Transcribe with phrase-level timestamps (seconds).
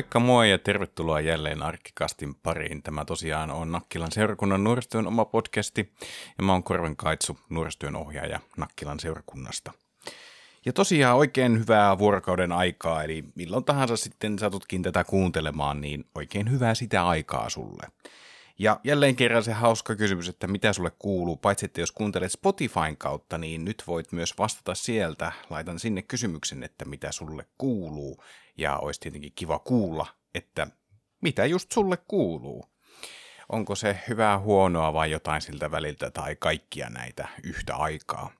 [0.00, 2.82] Moikka moi ja tervetuloa jälleen Arkkikastin pariin.
[2.82, 5.92] Tämä tosiaan on Nakkilan seurakunnan nuorisotyön oma podcasti
[6.38, 9.72] ja mä oon Korven Kaitsu, nuorisotyön ohjaaja Nakkilan seurakunnasta.
[10.66, 16.50] Ja tosiaan oikein hyvää vuorokauden aikaa, eli milloin tahansa sitten satutkin tätä kuuntelemaan, niin oikein
[16.50, 17.86] hyvää sitä aikaa sulle.
[18.60, 22.96] Ja jälleen kerran se hauska kysymys, että mitä sulle kuuluu, paitsi että jos kuuntelet Spotifyn
[22.98, 25.32] kautta, niin nyt voit myös vastata sieltä.
[25.50, 28.24] Laitan sinne kysymyksen, että mitä sulle kuuluu,
[28.58, 30.66] ja olisi tietenkin kiva kuulla, että
[31.20, 32.64] mitä just sulle kuuluu.
[33.48, 38.30] Onko se hyvää, huonoa vai jotain siltä väliltä tai kaikkia näitä yhtä aikaa.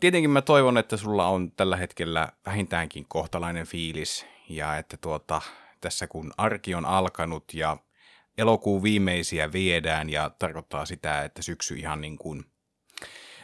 [0.00, 5.42] Tietenkin mä toivon, että sulla on tällä hetkellä vähintäänkin kohtalainen fiilis ja että tuota,
[5.80, 7.76] tässä kun arki on alkanut ja
[8.38, 12.44] elokuun viimeisiä viedään ja tarkoittaa sitä, että syksy ihan niin kuin,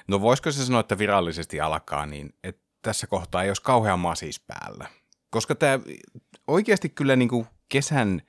[0.08, 4.40] no voisiko se sanoa, että virallisesti alkaa, niin että tässä kohtaa ei olisi kauhean masis
[4.40, 4.86] päällä.
[5.30, 5.78] Koska tämä
[6.46, 8.22] oikeasti kyllä niin kuin kesän,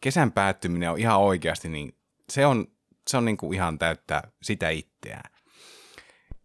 [0.00, 1.98] kesän päättyminen on ihan oikeasti, niin
[2.30, 2.66] se on,
[3.10, 5.32] se on niin kuin ihan täyttää sitä itseään.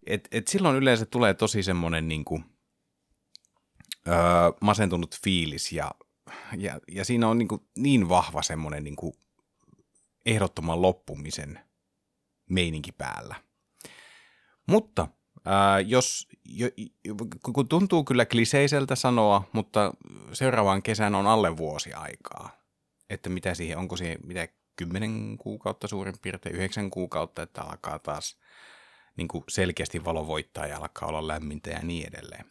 [0.07, 2.45] Et, et silloin yleensä tulee tosi semmoinen niin kuin,
[4.07, 4.15] öö,
[4.61, 5.91] masentunut fiilis ja,
[6.57, 9.13] ja, ja siinä on niin, kuin niin vahva semmoinen niin kuin
[10.27, 11.59] ehdottoman loppumisen
[12.49, 13.35] meininki päällä.
[14.67, 15.07] Mutta
[15.45, 16.67] ää, jos, jo,
[17.53, 19.93] kun tuntuu kyllä kliseiseltä sanoa, mutta
[20.33, 22.49] seuraavan kesän on alle vuosi aikaa.
[23.09, 28.37] Että mitä siihen, onko siihen mitä kymmenen kuukautta suurin piirtein, yhdeksän kuukautta, että alkaa taas
[29.17, 32.45] niin kuin selkeästi valo voittaa ja alkaa olla lämmintä ja niin edelleen.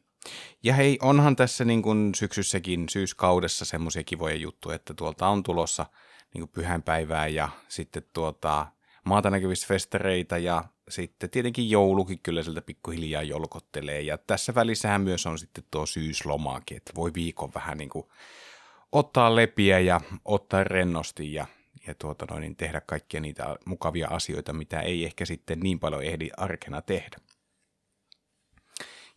[0.62, 5.86] Ja hei, onhan tässä niin kuin syksyssäkin syyskaudessa semmoisia kivoja juttuja, että tuolta on tulossa–
[6.36, 8.66] niin pyhänpäivää ja sitten tuota,
[9.04, 14.00] maata näkyvissä festareita ja sitten tietenkin joulukin kyllä sieltä pikkuhiljaa jolkottelee.
[14.00, 18.06] Ja tässä välissähän myös on sitten tuo syyslomaakin, että voi viikon vähän niin kuin
[18.92, 21.46] ottaa lepiä ja ottaa rennosti ja,
[21.86, 26.02] ja tuota noin, niin tehdä kaikkia niitä mukavia asioita, mitä ei ehkä sitten niin paljon
[26.02, 27.16] ehdi arkena tehdä.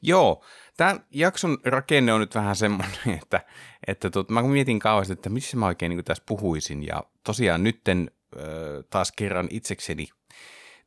[0.02, 0.44] Joo,
[0.80, 3.42] Tämän jakson rakenne on nyt vähän semmoinen, että,
[3.88, 6.88] että tuot, mä mietin kauheasti, että missä mä oikein niin tässä puhuisin.
[6.88, 8.44] Ja tosiaan nytten äh,
[8.90, 10.08] taas kerran itsekseni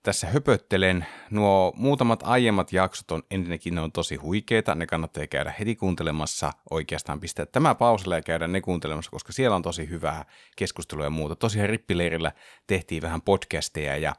[0.02, 1.06] tässä höpöttelen.
[1.30, 6.52] Nuo muutamat aiemmat jaksot on ensinnäkin ne on tosi huikeita, ne kannattaa käydä heti kuuntelemassa,
[6.70, 10.24] oikeastaan pistää tämä pauselle ja käydä ne kuuntelemassa, koska siellä on tosi hyvää
[10.56, 11.36] keskustelua ja muuta.
[11.36, 12.32] Tosiaan rippileirillä
[12.66, 14.14] tehtiin vähän podcasteja ja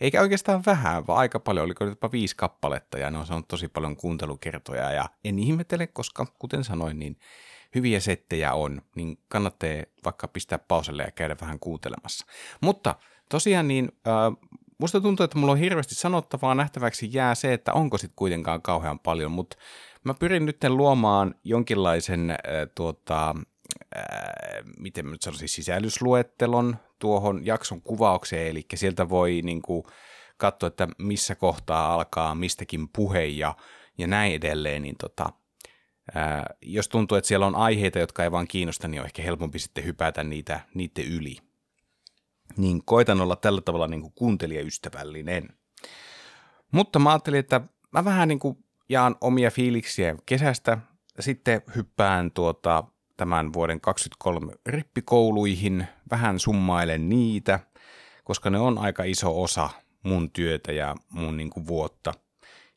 [0.00, 3.68] eikä oikeastaan vähän, vaan aika paljon, oliko jopa viisi kappaletta ja ne on saanut tosi
[3.68, 7.16] paljon kuuntelukertoja ja en ihmettele, koska kuten sanoin, niin
[7.74, 9.70] hyviä settejä on, niin kannattaa
[10.04, 12.26] vaikka pistää pauselle ja käydä vähän kuuntelemassa.
[12.60, 12.94] Mutta
[13.28, 17.98] tosiaan niin äh, musta tuntuu, että mulla on hirveästi sanottavaa, nähtäväksi jää se, että onko
[17.98, 19.56] sit kuitenkaan kauhean paljon, mutta
[20.04, 22.36] mä pyrin nyt luomaan jonkinlaisen äh,
[22.74, 23.34] tuota,
[23.96, 24.04] äh,
[24.78, 29.84] miten mä nyt sanoisin, sisällysluettelon tuohon jakson kuvaukseen, eli sieltä voi niin kuin,
[30.36, 33.54] katsoa, että missä kohtaa alkaa mistäkin puhe ja,
[33.98, 35.32] ja näin edelleen, niin tota,
[36.62, 39.84] jos tuntuu, että siellä on aiheita, jotka ei vaan kiinnosta, niin on ehkä helpompi sitten
[39.84, 41.36] hypätä niitä, niiden yli.
[42.56, 45.48] Niin koitan olla tällä tavalla niin kuuntelijaystävällinen.
[46.72, 47.60] Mutta mä ajattelin, että
[47.92, 50.78] mä vähän niin kuin jaan omia fiiliksiä kesästä,
[51.20, 52.84] sitten hyppään tuota
[53.16, 57.60] tämän vuoden 2023 rippikouluihin, vähän summailen niitä,
[58.24, 59.70] koska ne on aika iso osa
[60.02, 62.12] mun työtä ja mun niin kuin vuotta.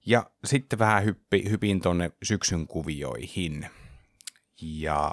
[0.05, 3.69] Ja sitten vähän hyppi, hypin tonne syksyn kuvioihin.
[4.61, 5.11] Ja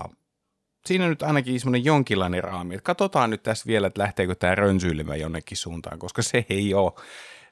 [0.87, 2.75] siinä nyt ainakin semmoinen jonkinlainen raami.
[2.75, 6.93] Että katsotaan nyt tässä vielä, että lähteekö tämä rönsyilemään jonnekin suuntaan, koska se ei ole,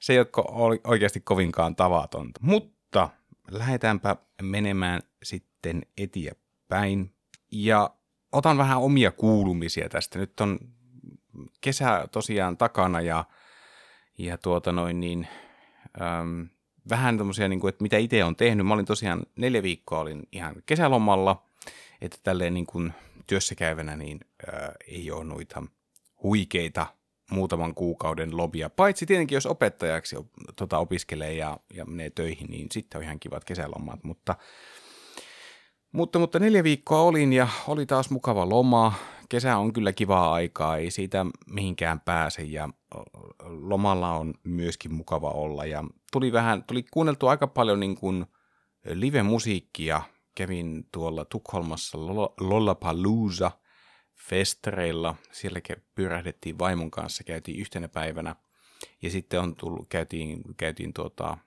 [0.00, 2.40] se ei ole oikeasti kovinkaan tavatonta.
[2.42, 3.08] Mutta
[3.50, 7.14] lähdetäänpä menemään sitten eteenpäin
[7.52, 7.90] ja
[8.32, 10.18] otan vähän omia kuulumisia tästä.
[10.18, 10.58] Nyt on
[11.60, 13.24] kesä tosiaan takana ja,
[14.18, 15.28] ja tuota noin niin,
[16.02, 16.48] äm,
[16.88, 18.66] vähän tämmöisiä, niin kuin, että mitä itse on tehnyt.
[18.66, 21.42] Mä olin tosiaan neljä viikkoa olin ihan kesälomalla,
[22.00, 22.92] että tälleen niin kuin
[23.26, 24.20] työssä käyvänä niin
[24.52, 25.62] ää, ei ole noita
[26.22, 26.86] huikeita
[27.30, 28.70] muutaman kuukauden lobia.
[28.70, 30.16] Paitsi tietenkin, jos opettajaksi
[30.56, 34.36] tota, opiskelee ja, ja menee töihin, niin sitten on ihan kivat kesälomat, mutta
[35.92, 38.92] mutta, mutta neljä viikkoa olin ja oli taas mukava loma.
[39.28, 42.68] Kesä on kyllä kivaa aikaa, ei siitä mihinkään pääse ja
[43.42, 45.66] lomalla on myöskin mukava olla.
[45.66, 45.84] Ja
[46.14, 48.26] tuli vähän, tuli kuunneltu aika paljon niin kuin
[48.84, 50.02] live-musiikkia.
[50.34, 51.98] Kävin tuolla Tukholmassa
[52.40, 53.50] Lollapalooza
[54.28, 55.14] festareilla.
[55.32, 55.60] Siellä
[55.94, 58.36] pyörähdettiin vaimon kanssa, käytiin yhtenä päivänä.
[59.02, 61.38] Ja sitten on tullut, käytiin, käytiin tuota,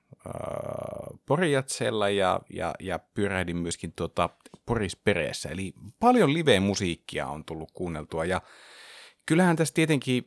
[1.26, 4.30] Porijatsella ja, ja, ja pyörähdin myöskin tuota
[4.66, 5.50] Poris Pereessä.
[5.50, 8.42] Eli paljon live-musiikkia on tullut kuunneltua ja
[9.26, 10.26] kyllähän tässä tietenkin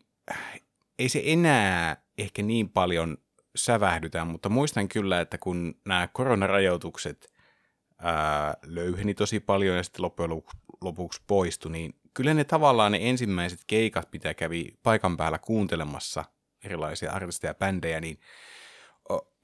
[0.99, 3.19] ei se enää ehkä niin paljon
[3.57, 7.33] sävähdytä, mutta muistan kyllä, että kun nämä koronarajoitukset
[7.99, 10.31] ää, löyheni tosi paljon ja sitten loppujen
[10.81, 16.25] lopuksi poistui, niin kyllä ne tavallaan ne ensimmäiset keikat, mitä kävi paikan päällä kuuntelemassa
[16.65, 18.21] erilaisia artisteja ja bändejä, niin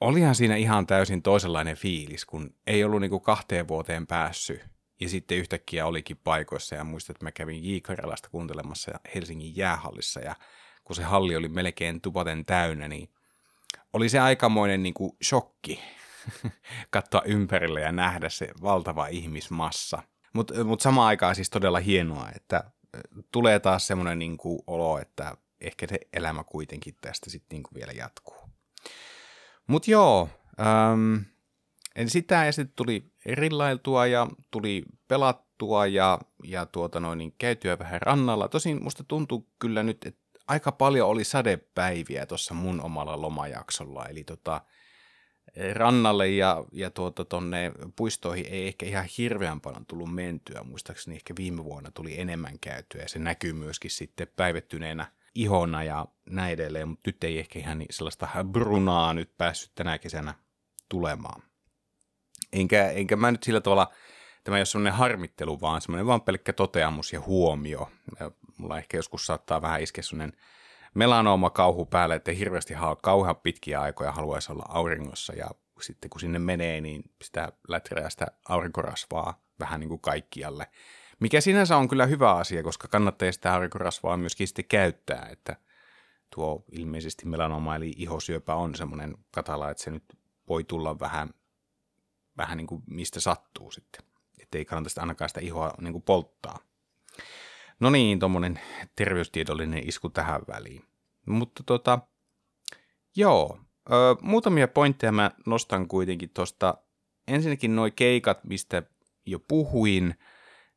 [0.01, 4.61] olihan siinä ihan täysin toisenlainen fiilis, kun ei ollut niinku kahteen vuoteen päässyt
[5.01, 7.79] ja sitten yhtäkkiä olikin paikoissa ja muistan, että mä kävin J.
[7.83, 10.35] Karjalasta kuuntelemassa Helsingin jäähallissa ja
[10.85, 13.09] kun se halli oli melkein tupaten täynnä, niin
[13.93, 15.81] oli se aikamoinen niin kuin shokki
[16.91, 20.03] katsoa ympärille ja nähdä se valtava ihmismassa.
[20.33, 22.65] Mutta mut samaan aikaan siis todella hienoa, että
[23.33, 28.37] tulee taas semmoinen niin olo, että ehkä se elämä kuitenkin tästä sitten niin vielä jatkuu.
[29.67, 30.29] Mutta joo,
[30.61, 31.25] äm,
[32.07, 38.03] sitä ja sitten tuli erilailtua ja tuli pelattua ja, ja tuota noin, niin käytyä vähän
[38.03, 38.49] rannalla.
[38.49, 44.25] Tosin musta tuntuu kyllä nyt, että aika paljon oli sadepäiviä tuossa mun omalla lomajaksolla, eli
[44.25, 44.61] tota,
[45.73, 50.63] rannalle ja, ja tuota, tonne puistoihin ei ehkä ihan hirveän paljon tullut mentyä.
[50.63, 56.07] Muistaakseni ehkä viime vuonna tuli enemmän käytyä ja se näkyy myöskin sitten päivettyneenä ihona ja
[56.31, 60.35] näin edelleen, mutta nyt ei ehkä ihan niin sellaista brunaa nyt päässyt tänä kesänä
[60.89, 61.43] tulemaan.
[62.53, 63.93] Enkä, enkä mä nyt sillä tavalla,
[64.45, 67.91] tämä ei ole semmoinen harmittelu, vaan semmoinen vaan pelkkä toteamus ja huomio.
[68.57, 70.39] Mulla ehkä joskus saattaa vähän iskeä semmoinen
[70.95, 75.51] melanooma kauhu päälle, että hirveästi haa, kauhean pitkiä aikoja haluaisi olla auringossa ja
[75.81, 80.67] sitten kun sinne menee, niin sitä lätreää sitä aurinkorasvaa vähän niin kuin kaikkialle.
[81.21, 85.57] Mikä sinänsä on kyllä hyvä asia, koska kannattaa sitä aurinkorasvaa myöskin sitten käyttää, että
[86.35, 90.05] tuo ilmeisesti melanoma eli ihosyöpä on semmoinen katala, että se nyt
[90.49, 91.31] voi tulla vähän,
[92.37, 94.03] vähän niin kuin mistä sattuu sitten.
[94.39, 96.59] Että ei kannata sitä ainakaan sitä ihoa niin kuin polttaa.
[97.81, 98.61] No niin, tuommoinen
[98.97, 100.83] terveystiedollinen isku tähän väliin.
[101.27, 101.99] Mutta tota,
[103.17, 103.59] joo,
[103.91, 103.93] ö,
[104.23, 106.75] muutamia pointteja mä nostan kuitenkin tuosta.
[107.29, 108.83] Ensinnäkin nuo keikat, mistä
[109.27, 110.15] jo puhuin,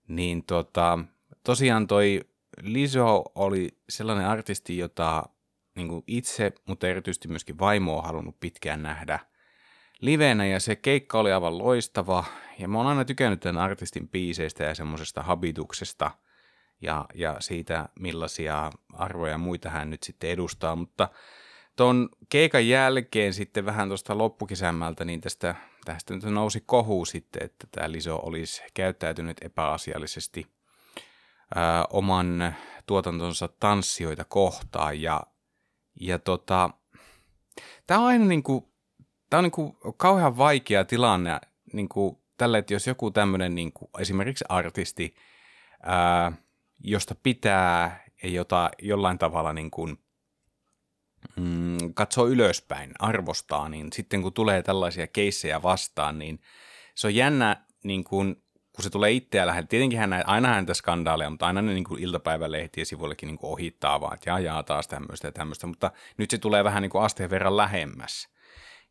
[0.08, 1.00] niin tota,
[1.44, 2.22] tosiaan toi
[2.62, 5.24] Liso oli sellainen artisti, jota
[5.76, 9.20] niin itse, mutta erityisesti myöskin vaimo on halunnut pitkään nähdä
[10.02, 12.24] livenä, ja se keikka oli aivan loistava,
[12.60, 16.12] ja mä oon aina tykännyt tämän artistin biiseistä ja semmoisesta habituksesta–
[16.82, 21.10] ja, ja siitä, millaisia arvoja muita hän nyt sitten edustaa, mutta
[21.76, 25.56] tuon keikan jälkeen sitten vähän tuosta loppukesämmältä, niin tästä,
[25.86, 30.48] tästä nyt nousi kohu sitten, että tämä Liso olisi käyttäytynyt epäasiallisesti
[31.56, 32.56] ää, oman
[32.86, 35.24] tuotantonsa tanssijoita kohtaan, ja,
[36.00, 36.70] ja tota,
[37.88, 38.66] tämä on aina niin kuin,
[39.30, 41.40] tämä on niin kuin kauhean vaikea tilanne
[41.74, 45.16] niin kuin tälle, että jos joku tämmöinen niin kuin esimerkiksi artisti,
[45.84, 46.32] ää,
[46.84, 49.98] josta pitää ja jota jollain tavalla niin kuin,
[51.36, 56.42] mm, katsoo ylöspäin, arvostaa, niin sitten kun tulee tällaisia keissejä vastaan, niin
[56.96, 58.44] se on jännä, niin kuin,
[58.74, 59.68] kun se tulee itseä lähellä.
[59.68, 64.02] Tietenkin hän aina häntä skandaaleja, mutta aina ne niin kuin iltapäivälehtien sivuillekin niin kuin ohittaa
[64.02, 67.04] vaan, että jaa, jaa, taas tämmöistä ja tämmöistä, mutta nyt se tulee vähän niin kuin
[67.04, 68.30] asteen verran lähemmäs.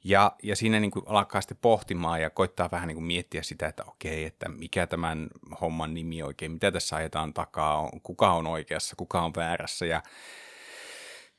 [0.04, 3.66] Ja, ja siinä niin kuin alkaa sitten pohtimaan ja koittaa vähän niin kuin miettiä sitä,
[3.66, 5.28] että okei, että mikä tämän
[5.60, 9.86] homman nimi oikein, mitä tässä ajetaan takaa, kuka on oikeassa, kuka on väärässä.
[9.86, 10.02] Ja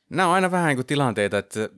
[0.10, 1.70] nämä on aina vähän niin kuin tilanteita, että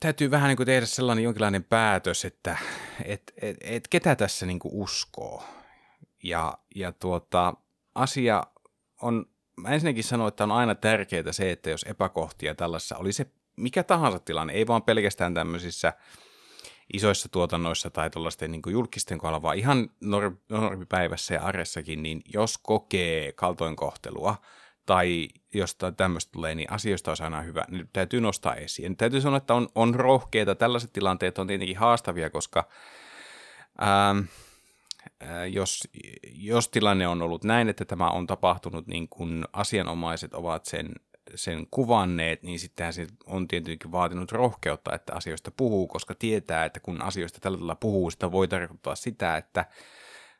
[0.00, 2.58] täytyy vähän niin kuin tehdä sellainen jonkinlainen päätös, että
[3.04, 5.44] et, et, et ketä tässä niin kuin uskoo.
[6.22, 7.54] Ja, ja tuota,
[7.94, 8.42] asia
[9.02, 9.26] on,
[9.56, 13.26] mä ensinnäkin sanoin, että on aina tärkeää se, että jos epäkohtia tällaisessa, oli se
[13.60, 15.92] mikä tahansa tilanne, ei vaan pelkästään tämmöisissä
[16.92, 19.90] isoissa tuotannoissa tai tuollaisten niin julkisten kohdalla, vaan ihan
[20.48, 24.36] normipäivässä ja arjessakin, niin jos kokee kaltoinkohtelua
[24.86, 27.64] tai jostain tämmöistä tulee, niin asioista on aina hyvä.
[27.68, 28.96] Nyt täytyy nostaa esiin.
[28.96, 30.54] Täytyy sanoa, että on, on rohkeita.
[30.54, 32.68] Tällaiset tilanteet on tietenkin haastavia, koska
[33.78, 34.14] ää,
[35.20, 35.88] ää, jos,
[36.24, 40.94] jos tilanne on ollut näin, että tämä on tapahtunut niin kuin asianomaiset ovat sen
[41.34, 46.80] sen kuvanneet, niin sittenhän se on tietenkin vaatinut rohkeutta, että asioista puhuu, koska tietää, että
[46.80, 49.64] kun asioista tällä tavalla puhuu, sitä voi tarkoittaa sitä, että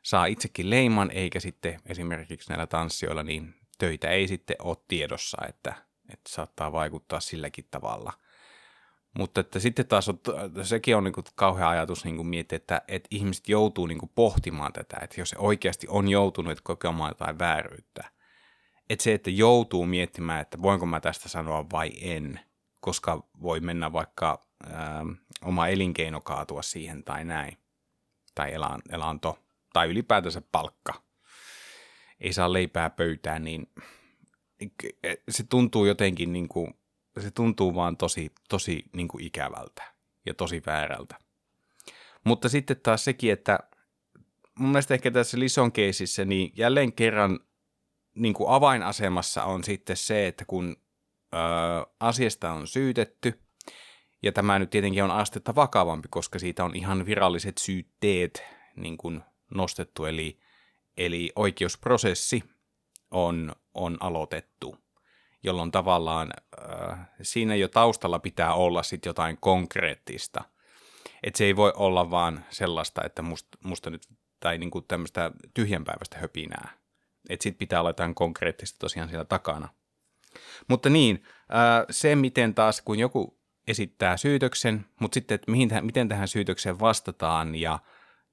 [0.03, 5.73] saa itsekin leiman, eikä sitten esimerkiksi näillä tanssijoilla, niin töitä ei sitten ole tiedossa, että,
[6.09, 8.13] että saattaa vaikuttaa silläkin tavalla.
[9.17, 10.19] Mutta että sitten taas on,
[10.63, 14.11] sekin on niin kuin kauhea ajatus niin kuin miettiä, että, että ihmiset joutuu niin kuin
[14.15, 18.03] pohtimaan tätä, että jos se oikeasti on joutunut kokemaan jotain vääryyttä–
[18.91, 22.39] että se, että joutuu miettimään, että voinko mä tästä sanoa vai en,
[22.79, 25.05] koska voi mennä vaikka ää,
[25.45, 27.57] oma elinkeino kaatua siihen tai näin,
[28.35, 29.39] tai elan, elanto,
[29.73, 30.93] tai ylipäätänsä palkka,
[32.19, 33.71] ei saa leipää pöytään, niin
[35.29, 36.73] se tuntuu jotenkin niin kuin,
[37.19, 39.83] se tuntuu vaan tosi, tosi niin kuin ikävältä
[40.25, 41.15] ja tosi väärältä.
[42.23, 43.59] Mutta sitten taas sekin, että
[44.55, 47.39] mun mielestä ehkä tässä Lison keisissä, niin jälleen kerran
[48.15, 50.75] niin kuin avainasemassa on sitten se, että kun
[51.33, 51.37] ö,
[51.99, 53.41] asiasta on syytetty,
[54.23, 58.43] ja tämä nyt tietenkin on astetta vakavampi, koska siitä on ihan viralliset syytteet
[58.75, 59.21] niin kuin
[59.55, 60.39] nostettu, eli,
[60.97, 62.43] eli oikeusprosessi
[63.11, 64.77] on, on aloitettu,
[65.43, 66.33] jolloin tavallaan
[66.91, 70.43] äh, siinä jo taustalla pitää olla sitten jotain konkreettista.
[71.23, 74.07] Että se ei voi olla vaan sellaista, että musta, musta nyt,
[74.39, 76.80] tai niinku tämmöistä tyhjänpäiväistä höpinää.
[77.29, 79.69] Että sitten pitää olla jotain konkreettista tosiaan siellä takana.
[80.67, 86.07] Mutta niin, äh, se miten taas, kun joku esittää syytöksen, mutta sitten, että mihin, miten
[86.07, 87.79] tähän syytökseen vastataan ja,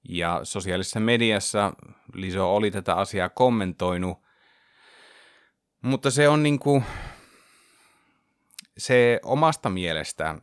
[0.08, 1.72] ja sosiaalisessa mediassa
[2.14, 4.18] Liso oli tätä asiaa kommentoinut,
[5.82, 6.84] mutta se on niin kuin,
[8.78, 10.38] se omasta mielestä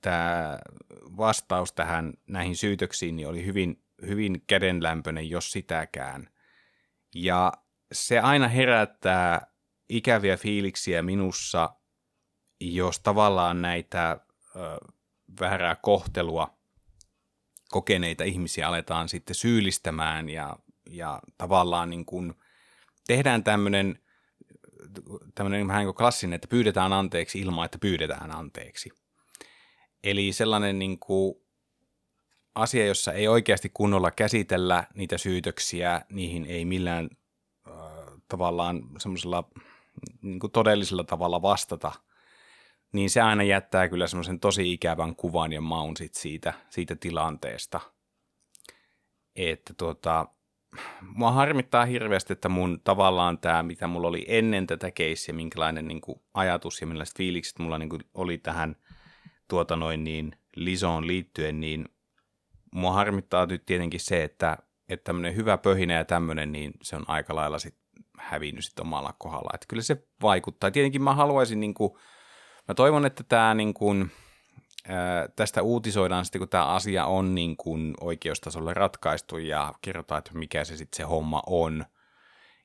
[0.00, 0.58] tämä
[1.16, 6.30] vastaus tähän näihin syytöksiin niin oli hyvin, hyvin kädenlämpöinen, jos sitäkään.
[7.14, 7.52] Ja
[7.92, 9.46] se aina herättää
[9.88, 11.74] ikäviä fiiliksiä minussa,
[12.60, 14.20] jos tavallaan näitä
[14.56, 14.58] ö,
[15.40, 16.58] väärää kohtelua
[17.68, 20.56] kokeneita ihmisiä aletaan sitten syyllistämään ja,
[20.90, 22.34] ja tavallaan niin kuin
[23.06, 23.98] tehdään tämmöinen–
[25.34, 28.90] tämmöinen vähän niin klassinen, että pyydetään anteeksi ilman, että pyydetään anteeksi.
[30.04, 31.34] Eli sellainen niin kuin
[32.54, 37.10] asia, jossa ei oikeasti kunnolla käsitellä niitä syytöksiä, niihin ei millään
[38.30, 39.44] tavallaan semmoisella
[40.22, 41.92] niin kuin todellisella tavalla vastata,
[42.92, 47.80] niin se aina jättää kyllä semmoisen tosi ikävän kuvan ja maun sit siitä, siitä tilanteesta.
[49.36, 50.26] Että tuota,
[51.00, 56.00] mua harmittaa hirveästi, että mun tavallaan tämä, mitä mulla oli ennen tätä keissiä, minkälainen niin
[56.00, 58.76] kuin, ajatus ja millaiset fiilikset mulla niin kuin, oli tähän
[59.48, 61.88] tuota noin niin Lisoon liittyen, niin
[62.74, 64.58] mua harmittaa nyt tietenkin se, että,
[64.88, 67.76] että tämmöinen hyvä pöhinä ja tämmöinen, niin se on aika lailla sit
[68.18, 69.50] hävinnyt sit omalla kohdalla.
[69.54, 70.70] Että kyllä se vaikuttaa.
[70.70, 71.92] Tietenkin mä haluaisin, niin kuin,
[72.68, 74.10] mä toivon, että tämä niin kuin,
[75.36, 80.64] tästä uutisoidaan sitten, kun tämä asia on niin kuin oikeustasolle ratkaistu ja kerrotaan, että mikä
[80.64, 81.84] se sitten se homma on.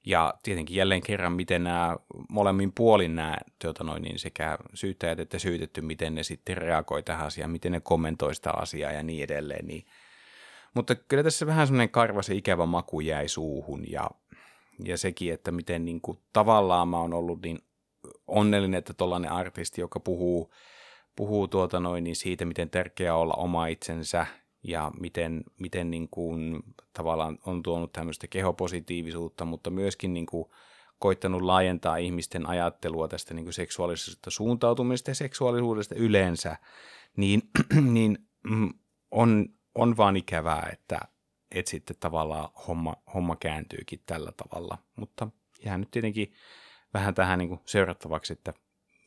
[0.05, 1.95] Ja tietenkin jälleen kerran, miten nämä
[2.29, 7.27] molemmin puolin nämä tuota noin, niin sekä syyttäjät että syytetty, miten ne sitten reagoi tähän
[7.27, 9.67] asiaan, miten ne kommentoi sitä asiaa ja niin edelleen.
[9.67, 9.85] Niin.
[10.73, 14.09] Mutta kyllä tässä vähän semmoinen karva se ikävä maku jäi suuhun ja,
[14.83, 17.59] ja sekin, että miten niin kuin, tavallaan mä oon ollut niin
[18.27, 20.51] onnellinen, että tollainen artisti, joka puhuu
[21.15, 24.25] puhuu tuota noin, niin siitä, miten tärkeää olla oma itsensä
[24.63, 26.63] ja miten, miten niin kuin,
[26.93, 30.45] tavallaan on tuonut tämmöistä kehopositiivisuutta, mutta myöskin niin kuin,
[30.99, 36.57] koittanut laajentaa ihmisten ajattelua tästä niin kuin seksuaalisesta suuntautumisesta ja seksuaalisuudesta yleensä,
[37.17, 37.41] niin,
[37.95, 38.73] niin mm,
[39.11, 40.99] on, on vaan ikävää, että,
[41.51, 44.77] että sitten tavallaan homma, homma kääntyykin tällä tavalla.
[44.95, 45.27] Mutta
[45.65, 46.33] jää nyt tietenkin
[46.93, 48.53] vähän tähän niin kuin seurattavaksi, että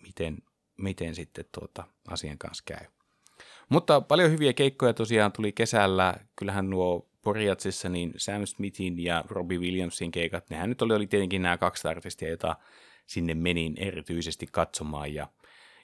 [0.02, 0.38] miten,
[0.76, 2.86] miten sitten tuota asian kanssa käy.
[3.68, 6.14] Mutta paljon hyviä keikkoja tosiaan tuli kesällä.
[6.36, 11.42] Kyllähän nuo Poriatsissa niin Sam Smithin ja Robbie Williamsin keikat, nehän nyt oli, oli tietenkin
[11.42, 12.56] nämä kaksi artistia, joita
[13.06, 15.14] sinne menin erityisesti katsomaan.
[15.14, 15.28] Ja,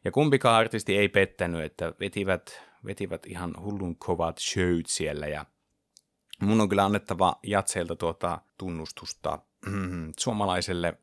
[0.04, 5.26] ja kumpikaan artisti ei pettänyt, että vetivät, vetivät ihan hullun kovat showt siellä.
[5.26, 5.46] Ja
[6.40, 9.38] mun on kyllä annettava jatseilta tuota tunnustusta
[10.18, 10.98] suomalaiselle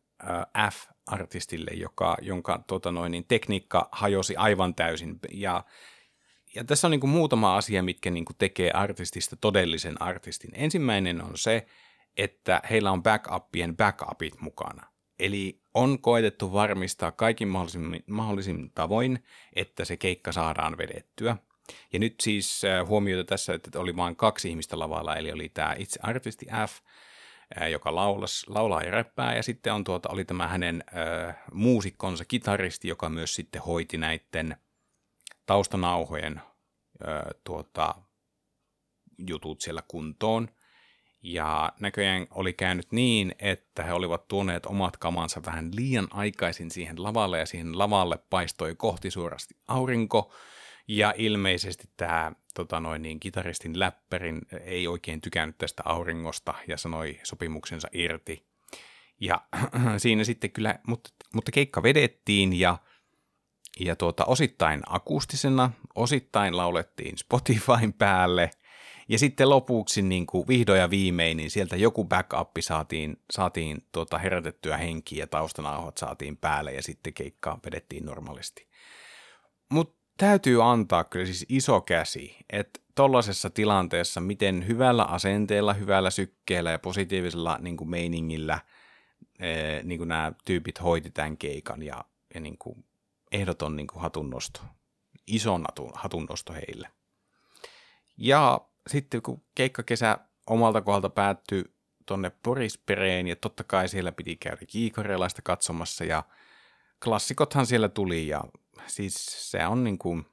[0.72, 5.20] F-artistille, joka, jonka tota noin, niin tekniikka hajosi aivan täysin.
[5.32, 5.64] Ja,
[6.56, 10.52] ja tässä on niin kuin muutama asia, mitkä niin kuin tekee artistista todellisen artistin.
[10.54, 11.66] Ensimmäinen on se,
[12.18, 14.88] että heillä on backupien backupit mukana.
[15.20, 19.24] Eli on koetettu varmistaa kaikin mahdollisin, mahdollisin tavoin,
[19.54, 21.38] että se keikka saadaan vedettyä.
[21.94, 26.00] Ja nyt siis huomioita tässä, että oli vain kaksi ihmistä lavalla, eli oli tämä itse
[26.04, 26.80] artisti F
[27.72, 30.84] joka laulas, laulaa ja räppää, ja sitten on tuota, oli tämä hänen
[31.28, 34.58] äh, muusikkonsa, kitaristi, joka myös sitten hoiti näiden
[35.46, 37.96] taustanauhojen äh, tuota,
[39.18, 40.48] jutut siellä kuntoon.
[41.24, 47.04] Ja näköjään oli käynyt niin, että he olivat tuoneet omat kamansa vähän liian aikaisin siihen
[47.04, 50.34] lavalle, ja siihen lavalle paistoi kohti suorasti aurinko,
[50.92, 57.20] ja ilmeisesti tämä tota noin, niin, kitaristin läppärin ei oikein tykännyt tästä auringosta ja sanoi
[57.24, 58.46] sopimuksensa irti.
[59.22, 59.42] Ja
[59.98, 62.78] siinä sitten kyllä, mutta, mutta keikka vedettiin ja,
[63.80, 68.52] ja tuota, osittain akustisena, osittain laulettiin Spotifyn päälle
[69.10, 74.18] Ja sitten lopuksi niin kuin vihdoin ja viimein, niin sieltä joku backup saatiin, saatiin tuota
[74.18, 78.68] herätettyä henkiä ja taustanauhat saatiin päälle ja sitten keikkaa vedettiin normaalisti.
[79.70, 86.72] Mutta täytyy antaa kyllä siis iso käsi, että tollaisessa tilanteessa, miten hyvällä asenteella, hyvällä sykkeellä
[86.72, 88.60] ja positiivisella niin kuin meiningillä
[89.84, 92.86] niin kuin nämä tyypit hoiti tämän keikan ja, ja niin kuin
[93.32, 94.62] ehdoton niin kuin hatunnosto,
[95.28, 96.88] ison hatunnosto heille.
[98.18, 101.64] Ja sitten kun keikkakesä omalta kohdalta päättyi
[102.06, 106.24] tonne Porispereen ja totta kai siellä piti käydä kiikarelaista katsomassa ja
[107.04, 108.44] klassikothan siellä tuli ja
[108.88, 110.26] siis se on niin kuin,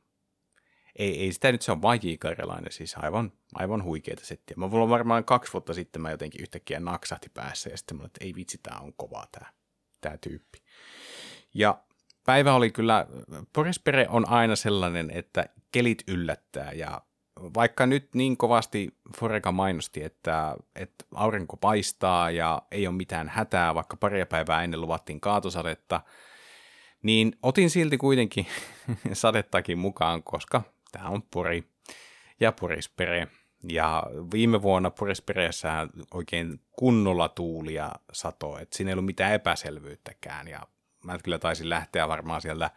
[0.97, 4.55] ei, ei sitä nyt se on vain kiikarelainen, siis aivan, aivan huikeita settiä.
[4.57, 8.25] Mä mulla varmaan kaksi vuotta sitten mä jotenkin yhtäkkiä naksahti päässä ja sitten mä että
[8.25, 9.53] ei vitsi, tää on kova tää,
[10.01, 10.59] tää tyyppi.
[11.55, 11.79] Ja
[12.27, 13.07] päivä oli kyllä,
[13.53, 17.01] Porispere on aina sellainen, että kelit yllättää ja
[17.55, 23.75] vaikka nyt niin kovasti Foreka mainosti, että, että aurinko paistaa ja ei ole mitään hätää,
[23.75, 26.01] vaikka paria päivää ennen luvattiin kaatosadetta,
[27.03, 28.47] niin otin silti kuitenkin
[29.13, 30.63] sadettakin mukaan, koska
[30.93, 31.65] tämä on Pori
[32.41, 33.29] ja Porispere.
[33.69, 34.03] Ja
[34.33, 40.49] viime vuonna Porispereessä oikein kunnolla tuulia sato, että siinä ei ollut mitään epäselvyyttäkään.
[40.49, 40.67] Ja
[41.05, 42.71] mä kyllä taisin lähteä varmaan sieltä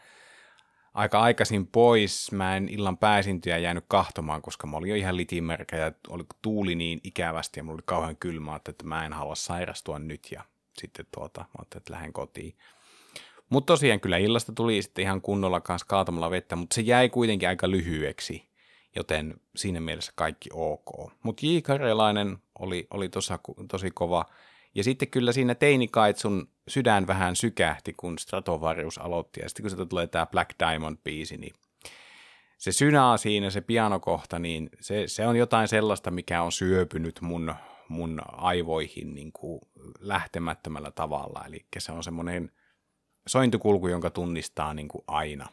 [0.93, 2.31] aika aikaisin pois.
[2.31, 6.75] Mä en illan pääsintyjä jäänyt kahtomaan, koska mä olin jo ihan litimärkä ja oli tuuli
[6.75, 10.43] niin ikävästi ja mulla oli kauhean kylmä, että mä en halua sairastua nyt ja
[10.77, 12.55] sitten tuota, mä ajattelin, että lähden kotiin.
[13.51, 17.50] Mutta tosiaan kyllä illasta tuli sitten ihan kunnolla kanssa kaatamalla vettä, mutta se jäi kuitenkin
[17.50, 18.50] aika lyhyeksi,
[18.96, 21.12] joten siinä mielessä kaikki ok.
[21.24, 21.58] Mutta J.
[21.63, 23.39] Karjalainen oli, oli tosa,
[23.72, 24.25] tosi kova.
[24.75, 29.39] Ja sitten kyllä siinä teinikaitsun sydän vähän sykähti, kun Stratovarius aloitti.
[29.41, 31.54] Ja sitten kun se tulee tämä Black Diamond-biisi, niin
[32.58, 37.56] se synaa siinä, se pianokohta, niin se, se on jotain sellaista, mikä on syöpynyt mun,
[37.88, 39.62] mun aivoihin niin kuin
[39.99, 41.43] lähtemättömällä tavalla.
[41.47, 42.52] Eli se on semmoinen
[43.27, 45.47] sointukulku, jonka tunnistaa niin kuin aina.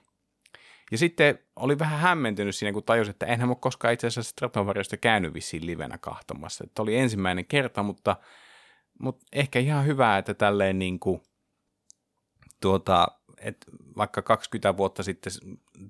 [0.91, 4.97] Ja sitten oli vähän hämmentynyt siinä, kun tajusin, että enhän ole koskaan itse asiassa Stratovariosta
[4.97, 6.65] käynyt vissiin livenä kahtomassa.
[6.65, 8.17] Että oli ensimmäinen kerta, mutta,
[9.01, 11.23] mutta ehkä ihan hyvä, että tälleen niin kuin,
[12.61, 13.07] tuota,
[13.41, 15.33] että vaikka 20 vuotta sitten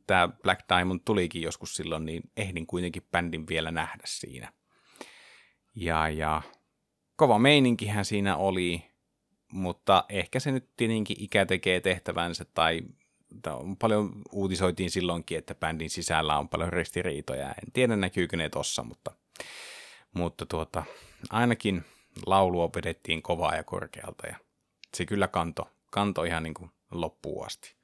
[0.07, 4.53] tämä Black Diamond tulikin joskus silloin, niin ehdin kuitenkin bändin vielä nähdä siinä.
[5.75, 6.43] Ja, ja
[7.17, 8.88] kova meininkihän siinä oli,
[9.53, 12.81] mutta ehkä se nyt tietenkin ikä tekee tehtävänsä tai
[13.79, 17.49] paljon uutisoitiin silloinkin, että bändin sisällä on paljon ristiriitoja.
[17.49, 19.11] En tiedä näkyykö ne tossa, mutta,
[20.13, 20.85] mutta tuota,
[21.31, 21.85] ainakin
[22.27, 24.37] laulua vedettiin kovaa ja korkealta ja
[24.97, 27.75] se kyllä kanto, kanto ihan niin kuin loppuun asti.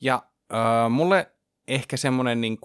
[0.00, 0.22] Ja
[0.54, 1.32] äh, mulle
[1.68, 2.58] ehkä semmoinen niin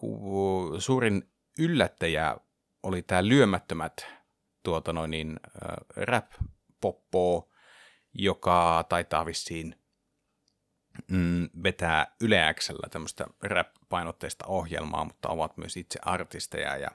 [0.80, 2.38] suurin yllättäjä
[2.84, 4.08] oli tämä lyömättömät
[4.64, 7.50] tuota noin niin, äh, rap-poppoa
[8.14, 9.76] joka taitaa vissiin
[11.08, 12.56] mm, vetää Yle
[12.92, 16.90] tämmöistä rap-painotteista ohjelmaa, mutta ovat myös itse artisteja ja,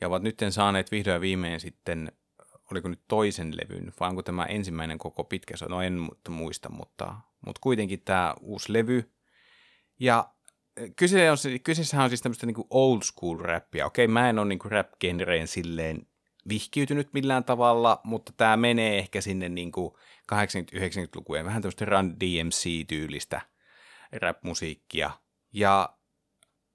[0.00, 2.12] ja ovat nyt saaneet vihdoin viimein sitten,
[2.70, 7.14] oliko nyt toisen levyn, vai onko tämä ensimmäinen koko pitkä, no en muista, mutta,
[7.46, 9.12] mutta kuitenkin tämä uusi levy.
[10.00, 10.30] Ja
[10.96, 13.86] kyse on, kyseessä on siis tämmöistä niin old school rappia.
[13.86, 16.07] Okei, mä en ole niin rap-genreen silleen
[16.48, 19.94] vihkiytynyt millään tavalla, mutta tämä menee ehkä sinne niin kuin
[20.34, 23.40] 80-90-lukujen vähän tämmöistä Run DMC-tyylistä
[24.12, 25.10] rap-musiikkia.
[25.52, 25.88] Ja,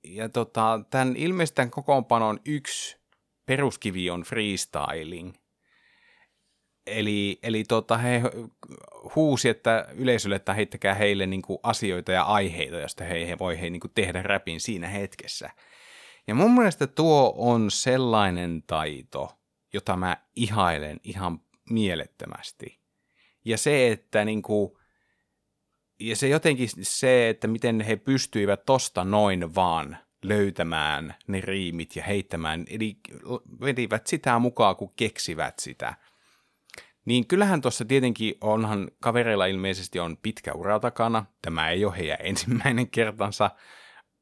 [0.03, 2.97] ja tota, tämän ilmeisesti tämän kokoonpanon yksi
[3.45, 5.33] peruskivi on freestyling.
[6.87, 8.21] Eli, eli tota, he
[9.15, 13.61] huusi, että yleisölle, että heittäkää heille niin kuin asioita ja aiheita, joista he, he voi
[13.61, 15.49] he, niin kuin tehdä räpin siinä hetkessä.
[16.27, 19.37] Ja mun mielestä tuo on sellainen taito,
[19.73, 22.79] jota mä ihailen ihan mielettömästi.
[23.45, 24.71] Ja se, että niin kuin,
[25.99, 32.03] ja se jotenkin se, että miten he pystyivät tosta noin vaan löytämään ne riimit ja
[32.03, 32.97] heittämään, eli
[33.61, 35.93] vedivät sitä mukaan, kun keksivät sitä.
[37.05, 41.25] Niin kyllähän tuossa tietenkin onhan kavereilla ilmeisesti on pitkä ura takana.
[41.41, 43.51] Tämä ei ole heidän ensimmäinen kertansa,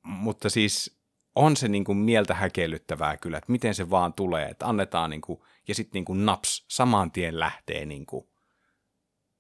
[0.04, 1.01] mutta siis
[1.36, 5.22] on se niin kuin mieltä häkellyttävää kyllä, että miten se vaan tulee, että annetaan niin
[5.22, 8.28] kuin, ja sitten niin naps, saman tien lähtee niin kuin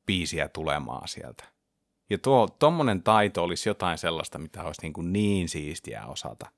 [0.05, 1.43] biisiä tulemaan sieltä.
[2.09, 6.51] Ja tuo tommonen taito olisi jotain sellaista, mitä olisi niin, kuin niin siistiä osata.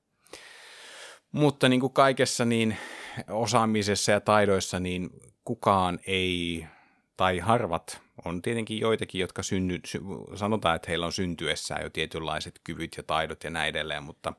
[1.32, 2.76] Mutta niin kuin kaikessa niin
[3.30, 5.10] osaamisessa ja taidoissa, niin
[5.44, 6.66] kukaan ei,
[7.16, 9.80] tai harvat, on tietenkin joitakin, jotka synny,
[10.34, 14.32] sanotaan, että heillä on syntyessään jo tietynlaiset kyvyt ja taidot ja näin edelleen, mutta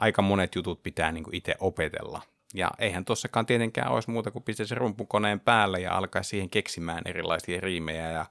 [0.00, 2.22] aika monet jutut pitää niin itse opetella.
[2.54, 7.02] Ja eihän tuossakaan tietenkään olisi muuta kuin pistää se rumpukoneen päälle ja alkaa siihen keksimään
[7.04, 8.10] erilaisia riimejä.
[8.10, 8.26] Ja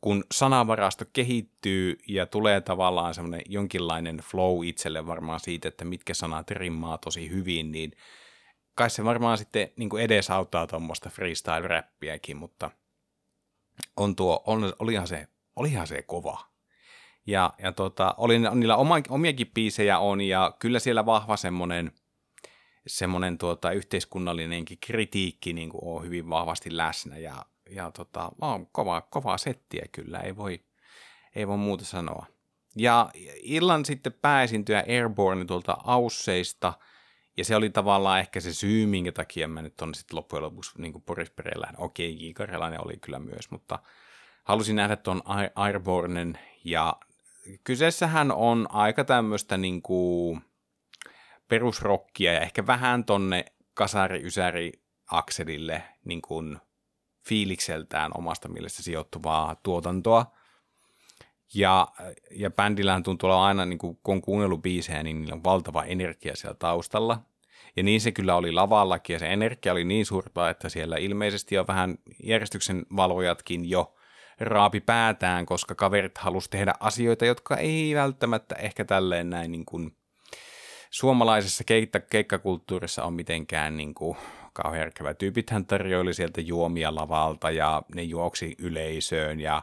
[0.00, 6.50] kun sanavarasto kehittyy ja tulee tavallaan semmoinen jonkinlainen flow itselle varmaan siitä, että mitkä sanat
[6.50, 7.92] rimmaa tosi hyvin, niin
[8.74, 12.70] kai se varmaan sitten niin kuin edesauttaa tuommoista freestyle-räppiäkin, mutta
[13.96, 16.55] on tuo, on, olihan, se, olihan se kova.
[17.26, 21.92] Ja, ja tota, oli, niillä oma, omiakin biisejä on, ja kyllä siellä vahva semmoinen–
[22.86, 29.00] semmoinen tuota, yhteiskunnallinenkin kritiikki niin kuin on hyvin vahvasti läsnä ja, ja tota, on kova,
[29.00, 30.60] kovaa settiä kyllä, ei voi,
[31.36, 32.26] ei voi muuta sanoa.
[32.76, 33.10] Ja
[33.42, 36.72] illan sitten pääesintyä Airborne tuolta Ausseista,
[37.36, 40.82] ja se oli tavallaan ehkä se syy, minkä takia mä nyt on sitten loppujen lopuksi
[40.82, 41.32] niin Boris
[41.78, 43.78] okei, Kiikarelainen oli kyllä myös, mutta
[44.44, 45.22] halusin nähdä tuon
[45.54, 46.96] Airbornen, ja
[47.64, 49.82] kyseessähän on aika tämmöistä niin
[51.48, 56.58] perusrokkia ja ehkä vähän tonne kasari-ysäri-akselille niin kuin
[57.28, 60.36] fiilikseltään omasta mielestä sijoittuvaa tuotantoa.
[61.54, 61.88] Ja,
[62.30, 65.84] ja bändillähän tuntuu olla aina, niin kuin, kun on kuunnellut biisejä, niin niillä on valtava
[65.84, 67.20] energia siellä taustalla.
[67.76, 71.58] Ja niin se kyllä oli lavallakin, ja se energia oli niin suurta, että siellä ilmeisesti
[71.58, 73.94] on vähän järjestyksen valvojatkin jo
[74.40, 79.96] raapi päätään, koska kaverit halusi tehdä asioita, jotka ei välttämättä ehkä tälleen näin niin kuin
[80.90, 84.16] suomalaisessa keikka, keikkakulttuurissa on mitenkään niin kuin
[84.52, 85.14] kauhean järkevä.
[85.14, 89.62] Tyypithän tarjoili sieltä juomia lavalta ja ne juoksi yleisöön ja,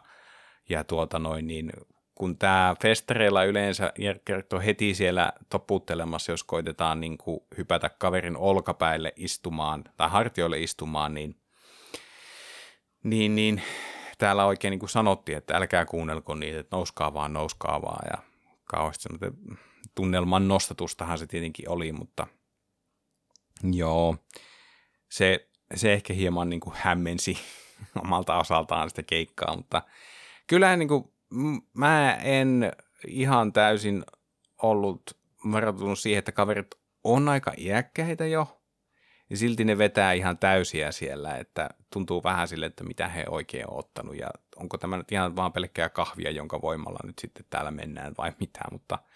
[0.70, 1.72] ja tuota noin, niin
[2.16, 3.94] kun tämä festareilla yleensä
[4.54, 11.14] on heti siellä toputtelemassa, jos koitetaan niin kuin hypätä kaverin olkapäille istumaan tai hartioille istumaan,
[11.14, 11.36] niin,
[13.04, 13.62] niin, niin
[14.18, 18.08] täällä oikein niin kuin sanottiin, että älkää kuunnelko niitä, että nouskaa vaan, nouskaa vaan.
[18.12, 18.24] Ja
[18.66, 19.32] kauheasti että
[19.96, 22.28] tunnelman nostatustahan se tietenkin oli, mutta
[23.64, 24.18] joo,
[25.10, 27.38] se, se ehkä hieman niin kuin hämmensi
[28.04, 29.82] omalta osaltaan sitä keikkaa, mutta
[30.48, 31.14] kyllähän niin kuin,
[31.74, 32.72] mä en
[33.08, 34.04] ihan täysin
[34.62, 35.18] ollut
[35.52, 38.63] varautunut siihen, että kaverit on aika iäkkäitä jo,
[39.34, 43.70] ja silti ne vetää ihan täysiä siellä, että tuntuu vähän sille, että mitä he oikein
[43.70, 47.72] on ottanut, ja onko tämä nyt ihan vaan pelkkää kahvia, jonka voimalla nyt sitten täällä
[47.72, 49.00] mennään vai mitä, mutta–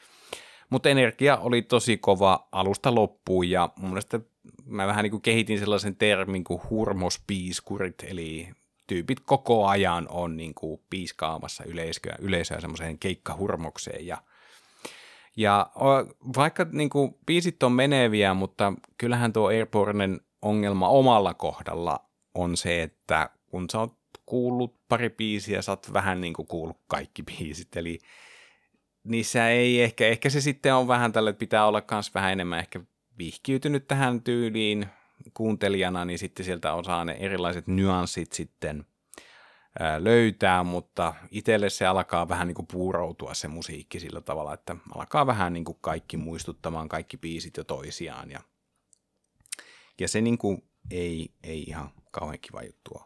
[0.69, 3.49] mutta energia oli tosi kova alusta loppuun.
[3.49, 4.19] Ja mun mielestä
[4.65, 8.49] mä vähän niin kuin kehitin sellaisen termin kuin hurmospiiskurit, eli
[8.87, 14.07] tyypit koko ajan on niin kuin piiskaamassa yleisöä, yleisöä semmoiseen keikkahurmokseen.
[14.07, 14.17] Ja
[15.37, 15.71] ja
[16.37, 21.99] vaikka niin kuin, biisit on meneviä, mutta kyllähän tuo Airbornen ongelma omalla kohdalla
[22.33, 26.77] on se, että kun sä oot kuullut pari biisiä, sä oot vähän niin kuin kuullut
[26.87, 27.99] kaikki biisit, eli
[29.03, 32.59] niissä ei ehkä, ehkä se sitten on vähän tälle, että pitää olla myös vähän enemmän
[32.59, 32.79] ehkä
[33.17, 34.85] vihkiytynyt tähän tyyliin
[35.33, 38.85] kuuntelijana, niin sitten sieltä osaa ne erilaiset nyanssit sitten
[39.99, 45.27] löytää, mutta itselle se alkaa vähän niin kuin puuroutua se musiikki sillä tavalla, että alkaa
[45.27, 48.39] vähän niin kuin kaikki muistuttamaan kaikki biisit jo toisiaan ja,
[49.99, 53.01] ja se niin kuin ei, ei ihan kauhean kiva juttu.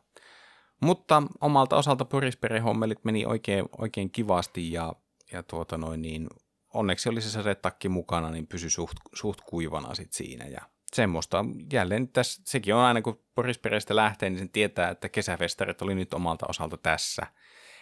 [0.82, 4.94] Mutta omalta osalta Porispere-hommelit meni oikein, oikein kivasti ja
[5.32, 6.28] ja tuota noin, niin
[6.74, 10.62] onneksi oli se sadetakki mukana, niin pysyi suht, suht kuivana sit siinä ja
[10.94, 11.46] semmoista.
[11.74, 16.14] Jälleen tässä, sekin on aina kun Borispereistä lähtee, niin sen tietää, että kesäfestarit oli nyt
[16.14, 17.28] omalta osalta tässä.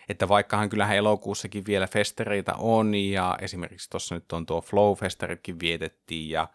[0.09, 6.29] Että vaikkahan kyllähän elokuussakin vielä festereitä on ja esimerkiksi tuossa nyt on tuo Flow-festeritkin vietettiin
[6.29, 6.47] ja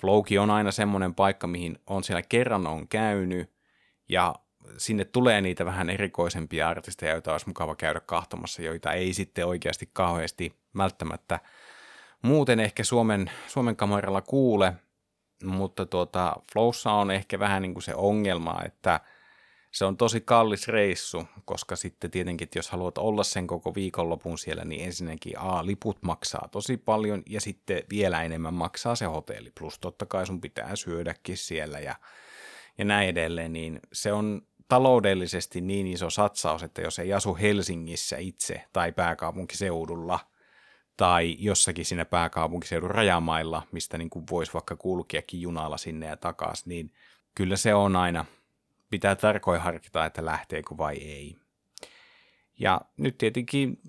[0.00, 3.50] Flowkin on aina semmoinen paikka, mihin on siellä kerran on käynyt
[4.08, 4.34] ja
[4.76, 9.90] sinne tulee niitä vähän erikoisempia artisteja, joita olisi mukava käydä kahtomassa, joita ei sitten oikeasti
[9.92, 11.40] kauheasti välttämättä
[12.22, 14.72] muuten ehkä Suomen, Suomen kameralla kuule,
[15.44, 19.00] mutta tuota, Flowssa on ehkä vähän niin kuin se ongelma, että
[19.70, 24.38] se on tosi kallis reissu, koska sitten tietenkin, että jos haluat olla sen koko viikonlopun
[24.38, 29.50] siellä, niin ensinnäkin A, liput maksaa tosi paljon ja sitten vielä enemmän maksaa se hotelli,
[29.58, 31.94] plus totta kai sun pitää syödäkin siellä ja,
[32.78, 38.16] ja näin edelleen, niin se on taloudellisesti niin iso satsaus, että jos ei asu Helsingissä
[38.16, 40.18] itse tai pääkaupunkiseudulla
[40.98, 46.68] tai jossakin siinä pääkaupunkiseudun rajamailla, mistä niin kuin voisi vaikka kulkeakin junalla sinne ja takaisin,
[46.68, 46.92] niin
[47.34, 48.24] kyllä se on aina,
[48.90, 51.36] pitää tarkoin harkita, että lähteekö vai ei.
[52.58, 53.80] Ja nyt tietenkin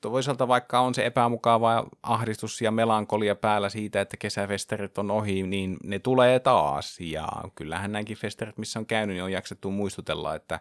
[0.00, 5.76] toisaalta vaikka on se epämukava ahdistus ja melankolia päällä siitä, että kesäfesterit on ohi, niin
[5.84, 7.00] ne tulee taas.
[7.00, 10.60] Ja kyllähän näinkin festerit, missä on käynyt, niin on jaksettu muistutella, että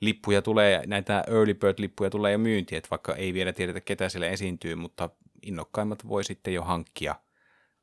[0.00, 4.28] lippuja tulee, näitä early bird-lippuja tulee jo myyntiin, että vaikka ei vielä tiedetä ketä siellä
[4.28, 5.10] esiintyy, mutta
[5.42, 7.14] innokkaimmat voi sitten jo hankkia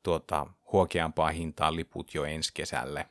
[0.02, 3.06] tuota, huokeampaa hintaa liput jo ensi kesälle.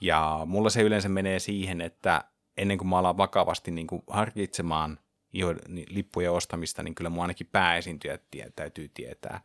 [0.00, 2.24] Ja mulla se yleensä menee siihen, että
[2.56, 4.98] ennen kuin mä alan vakavasti niin kuin harkitsemaan
[5.32, 9.40] jo, niin, ostamista, niin kyllä mun ainakin pääesiintyjät tie, täytyy tietää.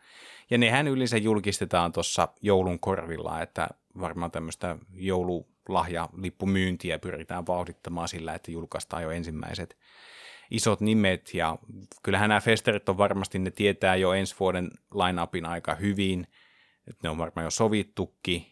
[0.49, 3.67] Ja nehän yleensä julkistetaan tuossa joulun korvilla, että
[3.99, 9.77] varmaan tämmöistä joululahjalippumyyntiä pyritään vauhdittamaan sillä, että julkaistaan jo ensimmäiset
[10.51, 11.57] isot nimet, ja
[12.03, 16.27] kyllähän nämä festerit on varmasti, ne tietää jo ensi vuoden line-upin aika hyvin,
[16.87, 18.45] että ne on varmaan jo sovittukin,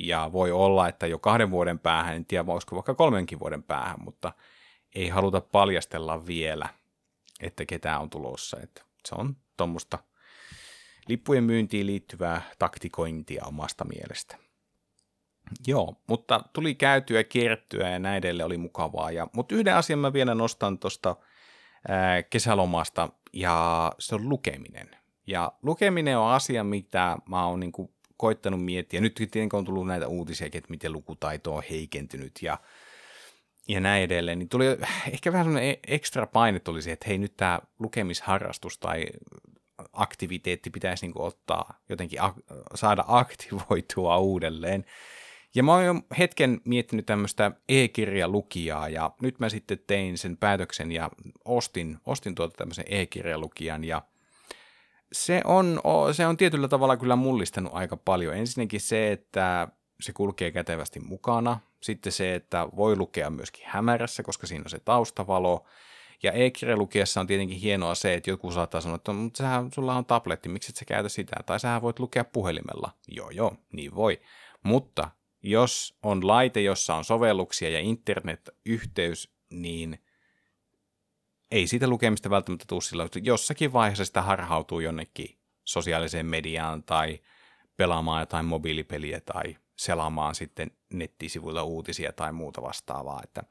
[0.00, 3.96] ja voi olla, että jo kahden vuoden päähän, en tiedä voisiko vaikka kolmenkin vuoden päähän,
[4.04, 4.32] mutta
[4.94, 6.68] ei haluta paljastella vielä,
[7.40, 8.56] että ketään on tulossa.
[8.62, 9.98] Että se on tuommoista
[11.08, 14.36] lippujen myyntiin liittyvää taktikointia omasta mielestä.
[15.66, 19.10] Joo, mutta tuli käytyä, kiertyä ja näin edelleen oli mukavaa.
[19.10, 21.16] Ja, mutta yhden asian mä vielä nostan tuosta
[22.30, 24.90] kesälomasta ja se on lukeminen.
[25.26, 27.72] Ja lukeminen on asia, mitä mä oon niin
[28.16, 29.00] koittanut miettiä.
[29.00, 32.58] Nyt tietenkin on tullut näitä uutisia, että miten lukutaito on heikentynyt ja,
[33.68, 34.64] ja näin edelleen, niin tuli
[35.12, 39.06] ehkä vähän sellainen e-, ekstra paine tuli siihen, että hei nyt tämä lukemisharrastus tai
[39.92, 42.18] aktiviteetti pitäisi niin ottaa jotenkin
[42.74, 44.84] saada aktivoitua uudelleen.
[45.54, 50.92] Ja mä oon jo hetken miettinyt tämmöistä e-kirjalukijaa ja nyt mä sitten tein sen päätöksen
[50.92, 51.10] ja
[51.44, 54.02] ostin, ostin tuota tämmöisen e-kirjalukijan ja
[55.12, 55.80] se on,
[56.12, 58.36] se on tietyllä tavalla kyllä mullistanut aika paljon.
[58.36, 59.68] Ensinnäkin se, että
[60.00, 61.60] se kulkee kätevästi mukana.
[61.80, 65.66] Sitten se, että voi lukea myöskin hämärässä, koska siinä on se taustavalo.
[66.22, 70.04] Ja e-kirjalukiessa on tietenkin hienoa se, että joku saattaa sanoa, että mutta sähän, sulla on
[70.04, 71.36] tabletti, miksi et sä käytä sitä?
[71.46, 72.90] Tai sähän voit lukea puhelimella.
[73.08, 74.20] Joo, joo, niin voi.
[74.62, 75.10] Mutta
[75.42, 79.98] jos on laite, jossa on sovelluksia ja internetyhteys, niin
[81.50, 87.20] ei siitä lukemista välttämättä tule sillä, että jossakin vaiheessa sitä harhautuu jonnekin sosiaaliseen mediaan tai
[87.76, 93.20] pelaamaan jotain mobiilipeliä tai selaamaan sitten nettisivuilla uutisia tai muuta vastaavaa.
[93.24, 93.42] Että,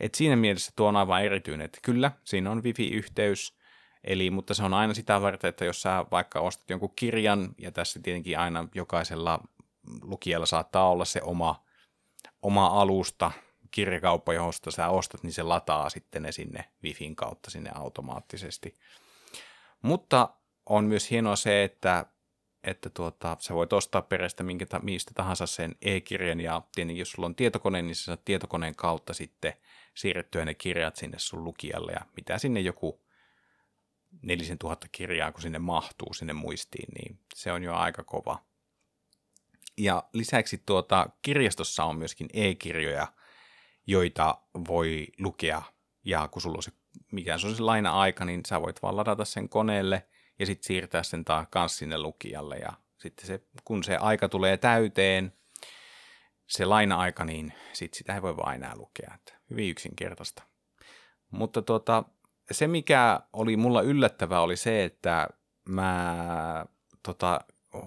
[0.00, 3.58] et siinä mielessä tuo on aivan erityinen, että kyllä, siinä on wifi-yhteys,
[4.04, 7.72] eli, mutta se on aina sitä varten, että jos sä vaikka ostat jonkun kirjan, ja
[7.72, 9.40] tässä tietenkin aina jokaisella
[10.02, 11.64] lukijalla saattaa olla se oma,
[12.42, 13.30] oma alusta,
[13.70, 18.74] kirjakauppa, johon sä ostat, niin se lataa sitten ne sinne Wifin kautta sinne automaattisesti.
[19.82, 20.28] Mutta
[20.66, 22.06] on myös hienoa se, että,
[22.64, 27.26] että tuota, sä voit ostaa perästä minkä, mistä tahansa sen e-kirjan, ja tietenkin jos sulla
[27.26, 29.52] on tietokone, niin sä saat tietokoneen kautta sitten
[29.94, 33.00] siirrettyä ne kirjat sinne sun lukijalle, ja mitä sinne joku
[34.22, 38.38] nelisen tuhatta kirjaa, kun sinne mahtuu sinne muistiin, niin se on jo aika kova.
[39.78, 43.06] Ja lisäksi tuota, kirjastossa on myöskin e-kirjoja,
[43.86, 44.38] joita
[44.68, 45.62] voi lukea.
[46.04, 46.72] Ja kun sulla on se,
[47.12, 51.02] mikä se on se laina-aika, niin sä voit vaan ladata sen koneelle ja sitten siirtää
[51.02, 52.56] sen taas kans sinne lukijalle.
[52.56, 55.32] Ja sitten se, kun se aika tulee täyteen,
[56.46, 59.12] se laina-aika, niin sitten sitä ei voi vaan enää lukea.
[59.14, 60.42] Että hyvin yksinkertaista.
[61.30, 62.04] Mutta tuota,
[62.50, 65.28] se, mikä oli mulla yllättävää, oli se, että
[65.68, 66.66] mä
[67.02, 67.40] tota,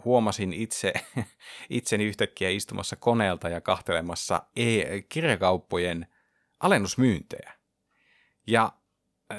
[0.06, 0.94] huomasin itse,
[1.70, 6.08] itseni yhtäkkiä istumassa koneelta ja kahtelemassa e- kirjakauppojen
[6.60, 7.54] alennusmyyntejä.
[8.48, 8.74] Ja
[9.32, 9.38] äh,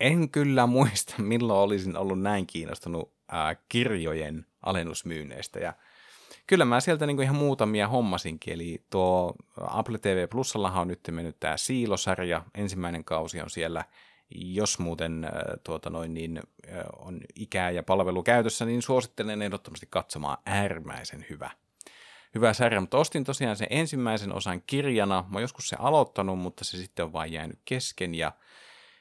[0.00, 5.60] en kyllä muista, milloin olisin ollut näin kiinnostunut äh, kirjojen alennusmyynneistä.
[5.60, 5.72] Ja
[6.46, 11.40] kyllä mä sieltä niinku ihan muutamia hommasinkin, eli tuo Apple TV Plusallahan on nyt mennyt
[11.40, 13.84] tämä Siilosarja, ensimmäinen kausi on siellä–
[14.34, 15.30] jos muuten äh,
[15.64, 21.50] tuota noin, niin, äh, on ikää ja palvelu käytössä, niin suosittelen ehdottomasti katsomaan äärimmäisen hyvä.
[22.34, 25.24] Hyvä sarja, mutta ostin tosiaan sen ensimmäisen osan kirjana.
[25.28, 28.14] Mä joskus se aloittanut, mutta se sitten on vain jäänyt kesken.
[28.14, 28.32] Ja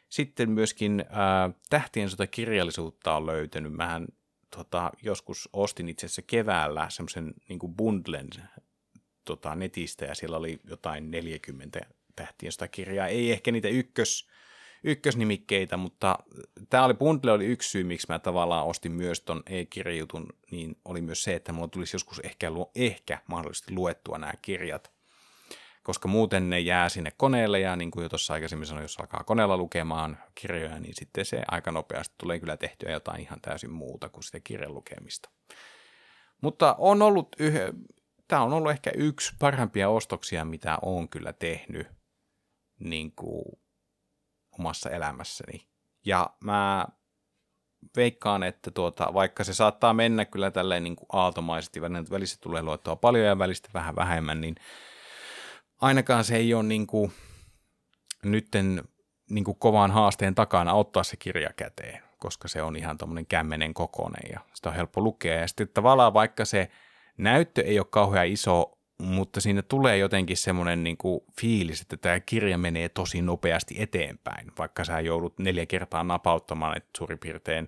[0.09, 3.73] sitten myöskin äh, Tähtien sota kirjallisuutta on löytänyt.
[3.73, 4.07] Mähän
[4.55, 8.29] tota, joskus ostin itse asiassa keväällä semmoisen niin bundlen
[9.25, 11.81] tota, netistä ja siellä oli jotain 40
[12.15, 13.07] Tähtien sota kirjaa.
[13.07, 14.29] Ei ehkä niitä ykkös
[14.83, 16.19] ykkösnimikkeitä, mutta
[16.69, 21.01] tämä oli bundle oli yksi syy, miksi mä tavallaan ostin myös ton e-kirjajutun, niin oli
[21.01, 24.91] myös se, että mulla tulisi joskus ehkä, ehkä mahdollisesti luettua nämä kirjat,
[25.83, 29.23] koska muuten ne jää sinne koneelle ja niin kuin jo tuossa aikaisemmin sanoin, jos alkaa
[29.23, 34.09] koneella lukemaan kirjoja, niin sitten se aika nopeasti tulee kyllä tehtyä jotain ihan täysin muuta
[34.09, 35.29] kuin sitä kirjan lukemista.
[36.41, 37.59] Mutta on ollut yh-
[38.27, 41.87] tämä on ollut ehkä yksi parhaimpia ostoksia, mitä on kyllä tehnyt
[42.79, 43.60] niin kuin
[44.59, 45.67] omassa elämässäni.
[46.05, 46.85] Ja mä
[47.95, 52.95] veikkaan, että tuota, vaikka se saattaa mennä kyllä tälleen niin kuin aaltomaisesti, välissä tulee luettua
[52.95, 54.55] paljon ja välistä vähän vähemmän, niin
[55.81, 57.11] ainakaan se ei ole niin kuin,
[58.23, 58.83] nytten
[59.29, 62.03] niin kuin kovan haasteen takana ottaa se kirja käteen.
[62.17, 65.39] koska se on ihan tuommoinen kämmenen kokonen ja sitä on helppo lukea.
[65.39, 66.71] Ja sitten tavallaan vaikka se
[67.17, 72.19] näyttö ei ole kauhean iso, mutta siinä tulee jotenkin semmoinen niin kuin fiilis, että tämä
[72.19, 77.67] kirja menee tosi nopeasti eteenpäin, vaikka sä joudut neljä kertaa napauttamaan, että suurin piirtein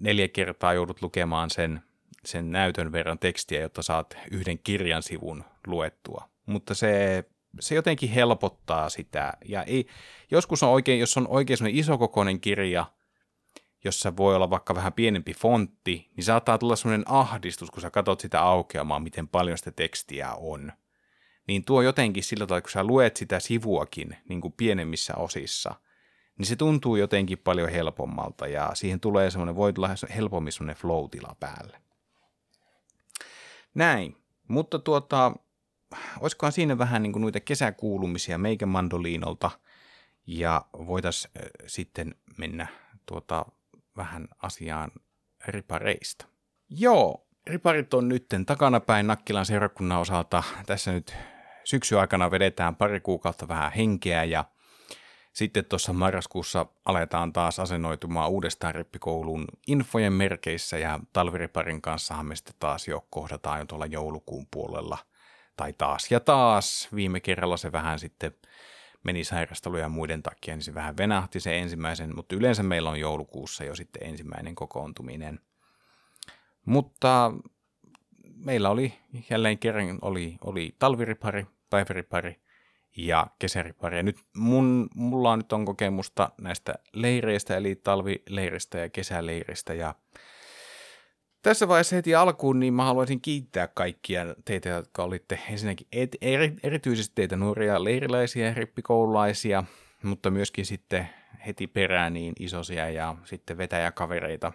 [0.00, 1.82] neljä kertaa joudut lukemaan sen,
[2.24, 6.28] sen näytön verran tekstiä, jotta saat yhden kirjan sivun luettua.
[6.46, 7.24] Mutta se,
[7.60, 9.32] se jotenkin helpottaa sitä.
[9.44, 9.86] Ja ei,
[10.30, 12.86] joskus on oikein, jos on oikein isokokoinen kirja,
[13.84, 18.20] jossa voi olla vaikka vähän pienempi fontti, niin saattaa tulla semmoinen ahdistus, kun sä katsot
[18.20, 20.72] sitä aukeamaan, miten paljon sitä tekstiä on.
[21.48, 25.74] Niin tuo jotenkin sillä tavalla, kun sä luet sitä sivuakin niin kuin pienemmissä osissa,
[26.38, 31.04] niin se tuntuu jotenkin paljon helpommalta ja siihen tulee semmoinen, voi tulla helpommin semmoinen flow
[31.40, 31.82] päälle.
[33.74, 34.16] Näin,
[34.48, 35.32] mutta tuota,
[36.20, 39.50] olisikohan siinä vähän niin kuin noita kesäkuulumisia meikä mandoliinolta
[40.26, 41.32] ja voitaisiin
[41.66, 42.66] sitten mennä
[43.06, 43.46] tuota,
[43.96, 44.90] vähän asiaan
[45.48, 46.26] ripareista.
[46.70, 50.42] Joo, riparit on nytten takanapäin Nakkilan seurakunnan osalta.
[50.66, 51.16] Tässä nyt
[51.64, 54.44] syksy aikana vedetään pari kuukautta vähän henkeä ja
[55.32, 62.54] sitten tuossa marraskuussa aletaan taas asennoitumaan uudestaan rippikoulun infojen merkeissä ja talviriparin kanssa me sitten
[62.58, 64.98] taas jo kohdataan jo tuolla joulukuun puolella.
[65.56, 66.88] Tai taas ja taas.
[66.94, 68.34] Viime kerralla se vähän sitten
[69.02, 73.00] meni sairasteluja ja muiden takia, niin se vähän venahti se ensimmäisen, mutta yleensä meillä on
[73.00, 75.40] joulukuussa jo sitten ensimmäinen kokoontuminen.
[76.64, 77.32] Mutta
[78.34, 78.94] meillä oli
[79.30, 82.40] jälleen kerran oli, oli talviripari, päiväripari
[82.96, 83.96] ja kesäripari.
[83.96, 89.74] Ja nyt mun, mulla on nyt on kokemusta näistä leireistä, eli talvileiristä ja kesäleiristä.
[89.74, 89.94] Ja
[91.42, 96.54] tässä vaiheessa heti alkuun niin mä haluaisin kiittää kaikkia teitä, jotka olitte ensinnäkin et, eri,
[96.62, 99.64] erityisesti teitä nuoria leiriläisiä ja rippikoululaisia,
[100.02, 101.08] mutta myöskin sitten
[101.46, 104.52] heti perään niin isosia ja sitten vetäjäkavereita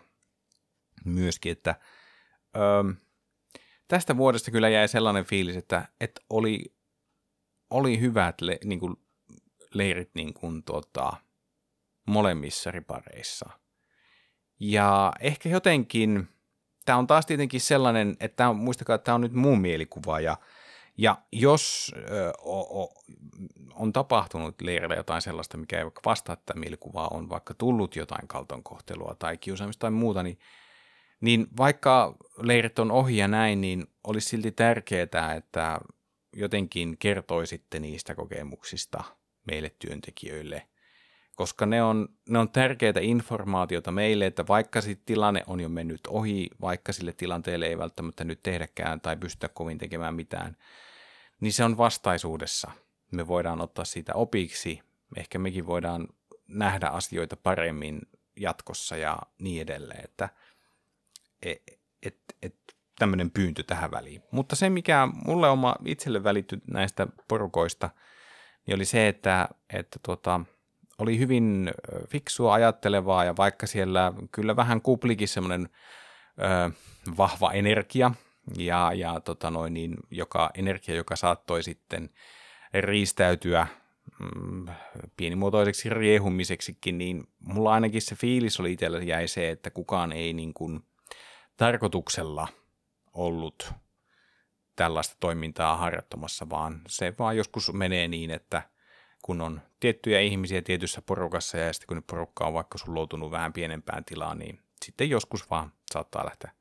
[1.05, 1.75] myöskin, että
[2.55, 2.93] öö,
[3.87, 6.65] tästä vuodesta kyllä jäi sellainen fiilis, että, että oli,
[7.69, 8.95] oli hyvät le, niin kuin,
[9.73, 11.13] leirit niin kuin, tota,
[12.05, 13.49] molemmissa ripareissa.
[14.59, 16.27] Ja ehkä jotenkin
[16.87, 20.19] tämä on taas tietenkin sellainen, että tämä on, muistakaa, että tämä on nyt mun mielikuva
[20.19, 20.37] ja,
[20.97, 22.93] ja jos ö, o, o,
[23.73, 28.27] on tapahtunut leirillä jotain sellaista, mikä ei vaikka vastaa tätä mielikuvaa, on vaikka tullut jotain
[28.27, 30.39] kaltonkohtelua tai kiusaamista tai muuta, niin,
[31.21, 35.79] niin vaikka leirit on ohi ja näin, niin olisi silti tärkeää, että
[36.35, 39.03] jotenkin kertoisitte niistä kokemuksista
[39.47, 40.67] meille työntekijöille–
[41.37, 46.07] koska ne on, ne on tärkeitä informaatiota meille, että vaikka sit tilanne on jo mennyt
[46.07, 50.57] ohi, vaikka sille tilanteelle ei välttämättä nyt tehdäkään tai pystytä kovin tekemään mitään,
[51.39, 52.71] niin se on vastaisuudessa.
[53.11, 54.81] Me voidaan ottaa siitä opiksi,
[55.17, 56.07] ehkä mekin voidaan
[56.47, 58.01] nähdä asioita paremmin
[58.39, 60.29] jatkossa ja niin edelleen, että
[61.41, 61.61] et,
[62.03, 62.55] et, et,
[62.99, 64.23] tämmöinen pyyntö tähän väliin.
[64.31, 67.89] Mutta se, mikä mulle oma itselle välitty näistä porukoista,
[68.67, 70.41] niin oli se, että, että tuota,
[70.97, 71.71] oli hyvin
[72.09, 75.69] fiksua ajattelevaa ja vaikka siellä kyllä vähän kuplikin semmoinen
[77.17, 78.11] vahva energia
[78.57, 82.09] ja, ja tota noin, niin, joka energia, joka saattoi sitten
[82.73, 83.67] riistäytyä
[84.19, 84.65] mm,
[85.17, 90.53] pienimuotoiseksi riehumiseksikin, niin mulla ainakin se fiilis oli itsellä jäi se, että kukaan ei niin
[90.53, 90.79] kuin
[91.57, 92.47] tarkoituksella
[93.13, 93.73] ollut
[94.75, 98.61] tällaista toimintaa harjoittamassa, vaan se vaan joskus menee niin, että–
[99.27, 104.05] kun on tiettyjä ihmisiä tietyssä porukassa ja sitten kun porukka on vaikka sulloutunut vähän pienempään
[104.05, 106.51] tilaan, niin sitten joskus vaan saattaa lähteä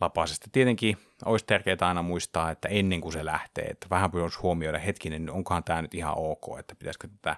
[0.00, 0.48] lapasesta.
[0.52, 5.30] Tietenkin olisi tärkeää aina muistaa, että ennen kuin se lähtee, että vähän voisi huomioida hetkinen,
[5.30, 7.36] onkohan tämä nyt ihan ok, että pitäisikö tätä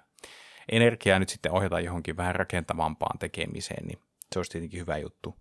[0.72, 3.98] energiaa nyt sitten ohjata johonkin vähän rakentavampaan tekemiseen, niin
[4.32, 5.36] se olisi tietenkin hyvä juttu.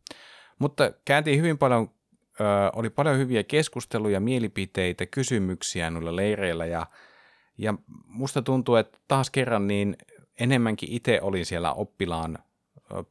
[0.59, 1.91] Mutta kääntiin hyvin paljon,
[2.39, 2.43] ö,
[2.75, 6.87] oli paljon hyviä keskusteluja, mielipiteitä, kysymyksiä noilla leireillä ja
[7.61, 7.73] ja
[8.05, 9.97] musta tuntuu, että taas kerran niin
[10.39, 12.39] enemmänkin itse olin siellä oppilaan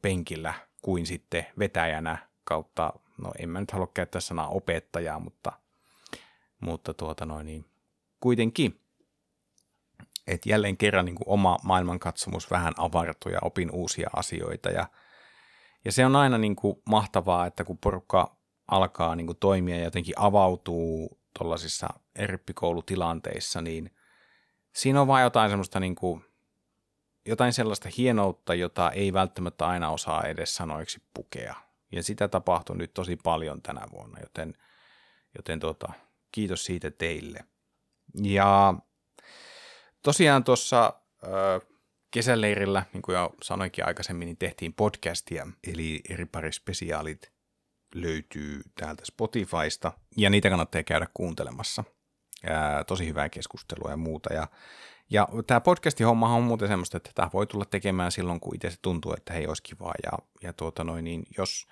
[0.01, 5.51] penkillä kuin sitten vetäjänä kautta, no en mä nyt halua käyttää sanaa opettajaa, mutta,
[6.59, 7.65] mutta tuota noin, niin
[8.19, 8.77] kuitenkin.
[10.27, 14.87] Että jälleen kerran niin kuin oma maailmankatsomus vähän avartui ja opin uusia asioita ja,
[15.85, 18.35] ja se on aina niin kuin mahtavaa, että kun porukka
[18.71, 23.91] alkaa niin kuin toimia ja jotenkin avautuu tuollaisissa erippikoulutilanteissa, niin–
[24.73, 26.25] siinä on vaan jotain semmoista niin kuin,
[27.25, 31.55] jotain sellaista hienoutta, jota ei välttämättä aina osaa edes sanoiksi pukea.
[31.91, 34.53] Ja sitä tapahtui nyt tosi paljon tänä vuonna, joten,
[35.37, 35.93] joten tuota,
[36.31, 37.39] kiitos siitä teille.
[38.23, 38.73] Ja
[40.03, 40.93] tosiaan tuossa
[42.11, 47.31] kesäleirillä, niin kuin jo sanoinkin aikaisemmin, niin tehtiin podcastia, eli eri pari spesiaalit
[47.95, 51.83] löytyy täältä Spotifysta, ja niitä kannattaa käydä kuuntelemassa.
[52.49, 54.47] Ää, tosi hyvää keskustelua ja muuta, ja
[55.11, 58.69] ja tämä podcastin homma on muuten semmoista, että tämä voi tulla tekemään silloin, kun itse
[58.69, 59.93] se tuntuu, että hei, olisi kivaa.
[60.03, 60.11] Ja,
[60.43, 61.67] ja tuota noin, niin jos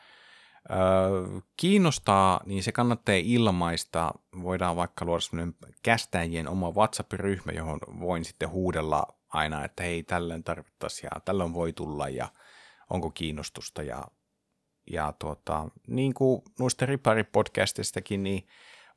[0.69, 4.11] ö, kiinnostaa, niin se kannattaa ilmaista.
[4.43, 10.43] Voidaan vaikka luoda semmoinen kästäjien oma WhatsApp-ryhmä, johon voin sitten huudella aina, että hei, tällöin
[10.43, 12.27] tarvittaisiin ja tällöin voi tulla ja
[12.89, 13.83] onko kiinnostusta.
[13.83, 14.03] Ja,
[14.91, 18.47] ja tuota, niin kuin noista Ripari-podcastistakin, niin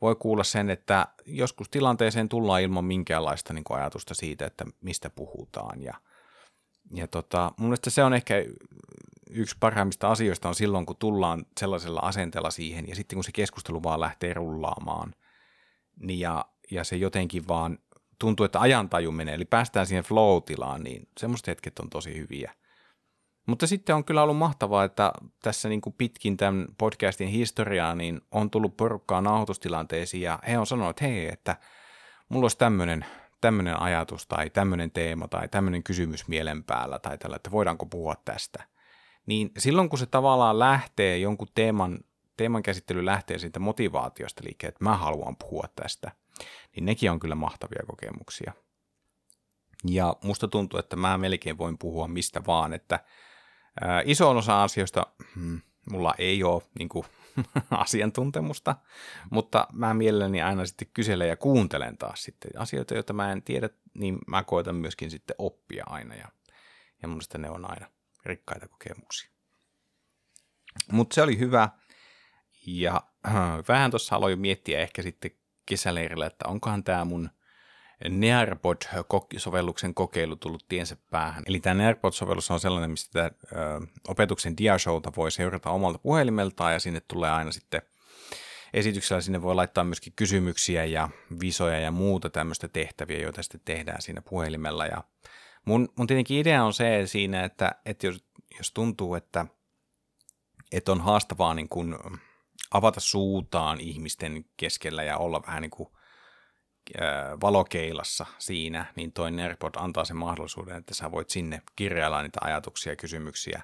[0.03, 5.83] voi kuulla sen, että joskus tilanteeseen tullaan ilman minkäänlaista niin ajatusta siitä, että mistä puhutaan.
[5.83, 5.95] Ja,
[6.95, 8.35] ja tota, mun mielestä se on ehkä
[9.31, 13.83] yksi parhaimmista asioista on silloin, kun tullaan sellaisella asenteella siihen, ja sitten kun se keskustelu
[13.83, 15.15] vaan lähtee rullaamaan,
[16.01, 17.79] niin ja, ja se jotenkin vaan
[18.19, 22.55] tuntuu, että ajantaju menee, eli päästään siihen flow-tilaan, niin semmoiset hetket on tosi hyviä.
[23.47, 25.13] Mutta sitten on kyllä ollut mahtavaa, että
[25.43, 30.67] tässä niin kuin pitkin tämän podcastin historiaa niin on tullut porukkaa nauhoitustilanteisiin ja he on
[30.67, 31.57] sanonut, että hei, että
[32.29, 33.05] mulla olisi tämmöinen,
[33.41, 38.15] tämmöinen ajatus tai tämmöinen teema tai tämmöinen kysymys mielen päällä tai tällä, että voidaanko puhua
[38.25, 38.65] tästä.
[39.27, 41.99] Niin silloin kun se tavallaan lähtee jonkun teeman,
[42.37, 46.13] teeman käsittely lähtee siitä motivaatiosta liikkeelle, että mä haluan puhua tästä,
[46.77, 48.53] niin nekin on kyllä mahtavia kokemuksia.
[49.85, 53.01] Ja musta tuntuu, että mä melkein voin puhua mistä vaan, että
[54.05, 55.61] iso osa asioista hmm,
[55.91, 57.07] mulla ei ole niin kuin,
[57.71, 58.77] asiantuntemusta,
[59.31, 63.69] mutta mä mielelläni aina sitten kyselen ja kuuntelen taas sitten asioita, joita mä en tiedä,
[63.95, 66.29] niin mä koitan myöskin sitten oppia aina ja,
[67.03, 67.87] ja mun ne on aina
[68.25, 69.31] rikkaita kokemuksia.
[70.93, 71.69] Mutta se oli hyvä
[72.67, 73.35] ja äh,
[73.69, 75.31] vähän tuossa aloin miettiä ehkä sitten
[75.67, 77.31] kesäleirillä, että onkohan tämä mun–
[78.09, 81.43] Nearpod-sovelluksen kokeilu tullut tiensä päähän.
[81.47, 86.81] Eli tämä Nearpod-sovellus on sellainen, mistä tämä, ö, opetuksen diashowta voi seurata omalta puhelimeltaan ja
[86.81, 87.83] sinne tulee aina sitten
[88.75, 91.09] esityksellä sinne voi laittaa myöskin kysymyksiä ja
[91.41, 94.87] visoja ja muuta tämmöistä tehtäviä, joita sitten tehdään siinä puhelimella.
[94.87, 95.05] Ja
[95.65, 98.25] mun, mun tietenkin idea on se siinä, että, että jos,
[98.59, 99.47] jos tuntuu, että,
[100.73, 101.97] että on haastavaa niin kuin
[102.71, 105.89] avata suutaan ihmisten keskellä ja olla vähän niin kuin
[107.41, 112.93] valokeilassa siinä, niin toi Nerpod antaa sen mahdollisuuden, että sä voit sinne kirjailla niitä ajatuksia
[112.93, 113.63] ja kysymyksiä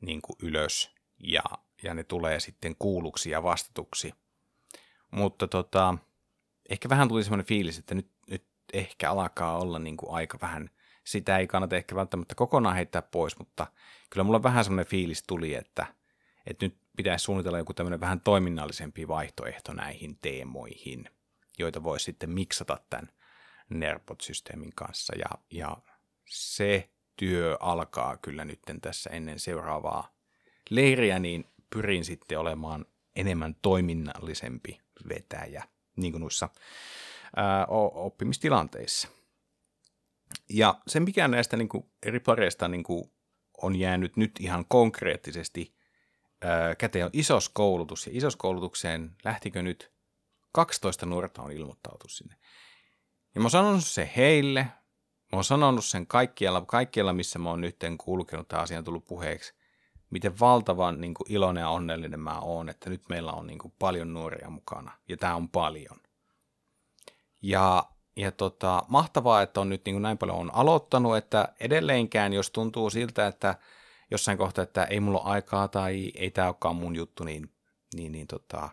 [0.00, 1.42] niin kuin ylös ja,
[1.82, 4.14] ja ne tulee sitten kuulluksi ja vastatuksi.
[5.10, 5.98] Mutta tota,
[6.68, 10.70] ehkä vähän tuli semmoinen fiilis, että nyt, nyt ehkä alkaa olla niin kuin aika vähän,
[11.04, 13.66] sitä ei kannata ehkä välttämättä kokonaan heittää pois, mutta
[14.10, 15.86] kyllä mulla vähän semmoinen fiilis tuli, että,
[16.46, 21.10] että nyt pitäisi suunnitella joku tämmöinen vähän toiminnallisempi vaihtoehto näihin teemoihin–
[21.58, 23.08] joita voi sitten miksata tämän
[23.70, 25.12] NERPOT-systeemin kanssa.
[25.18, 25.76] Ja, ja
[26.28, 30.14] se työ alkaa kyllä nyt tässä ennen seuraavaa
[30.70, 32.86] leiriä, niin pyrin sitten olemaan
[33.16, 35.64] enemmän toiminnallisempi vetäjä,
[35.96, 36.48] niin kuin noissa
[37.36, 39.08] ää, oppimistilanteissa.
[40.48, 43.12] Ja se, mikä näistä niin kuin, eri pareista niin kuin,
[43.62, 45.74] on jäänyt nyt ihan konkreettisesti
[46.42, 48.06] ää, käteen, on isoskoulutus.
[48.06, 49.97] Ja isoskoulutukseen lähtikö nyt
[50.52, 52.36] 12 nuorta on ilmoittautunut sinne.
[53.34, 57.60] Ja mä oon sanonut se heille, mä oon sanonut sen kaikkialla, kaikkialla missä mä oon
[57.60, 59.54] nyt kulkenut, tämä asia on tullut puheeksi,
[60.10, 63.74] miten valtavan niin kuin, iloinen ja onnellinen mä oon, että nyt meillä on niin kuin,
[63.78, 65.96] paljon nuoria mukana, ja tämä on paljon.
[67.42, 67.84] Ja,
[68.16, 72.50] ja tota, mahtavaa, että on nyt niin kuin, näin paljon on aloittanut, että edelleenkään, jos
[72.50, 73.54] tuntuu siltä, että
[74.10, 77.52] jossain kohtaa, että ei mulla ole aikaa tai ei tämä olekaan mun juttu, niin,
[77.94, 78.68] niin, niin tota,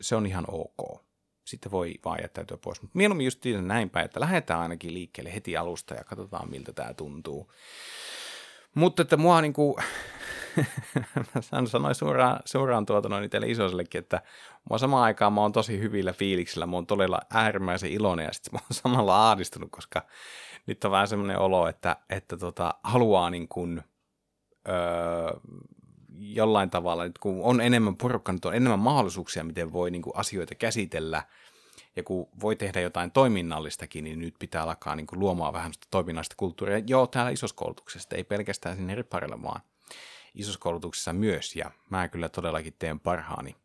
[0.00, 1.05] se on ihan ok
[1.46, 2.82] sitten voi vaan jättäytyä pois.
[2.82, 6.94] Mutta mieluummin just näin päin, että lähdetään ainakin liikkeelle heti alusta ja katsotaan, miltä tämä
[6.94, 7.52] tuntuu.
[8.74, 9.76] Mutta että mua niin kuin,
[11.34, 14.22] mä sanoin suoraan, suoraan tuota noin teille isoisellekin, että
[14.70, 18.54] mua samaan aikaan mä oon tosi hyvillä fiiliksillä, mä oon todella äärimmäisen iloinen ja sitten
[18.54, 20.02] mä oon samalla ahdistunut, koska
[20.66, 23.82] nyt on vähän semmoinen olo, että, että tota, haluaa niin kuin,
[24.68, 24.74] öö,
[26.18, 30.16] jollain tavalla, nyt kun on enemmän porukkaa, nyt on enemmän mahdollisuuksia, miten voi niin kuin
[30.16, 31.22] asioita käsitellä,
[31.96, 35.86] ja kun voi tehdä jotain toiminnallistakin, niin nyt pitää alkaa niin kuin luomaan vähän sitä
[35.90, 36.78] toiminnallista kulttuuria.
[36.86, 39.60] Joo, täällä isoskoulutuksessa, ei pelkästään sinne riparilla, vaan
[40.34, 43.56] isoskoulutuksessa myös, ja mä kyllä todellakin teen parhaani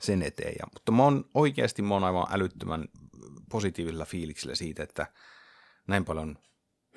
[0.00, 0.54] sen eteen.
[0.58, 2.88] Ja, mutta mä oon oikeasti mä oon aivan älyttömän
[3.50, 5.06] positiivisella fiiliksellä siitä, että
[5.86, 6.38] näin paljon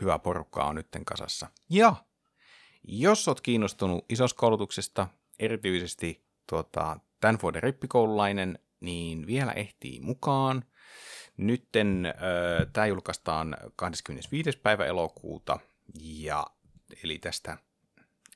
[0.01, 1.47] hyvää porukkaa on nytten kasassa.
[1.69, 1.95] Ja
[2.83, 5.07] jos oot kiinnostunut isoskoulutuksesta,
[5.39, 10.63] erityisesti tuota, tämän vuoden rippikoululainen, niin vielä ehtii mukaan.
[11.37, 12.13] Nytten äh,
[12.73, 14.57] tämä julkaistaan 25.
[14.57, 15.59] päivä elokuuta,
[15.99, 16.47] Ja
[17.03, 17.57] eli tästä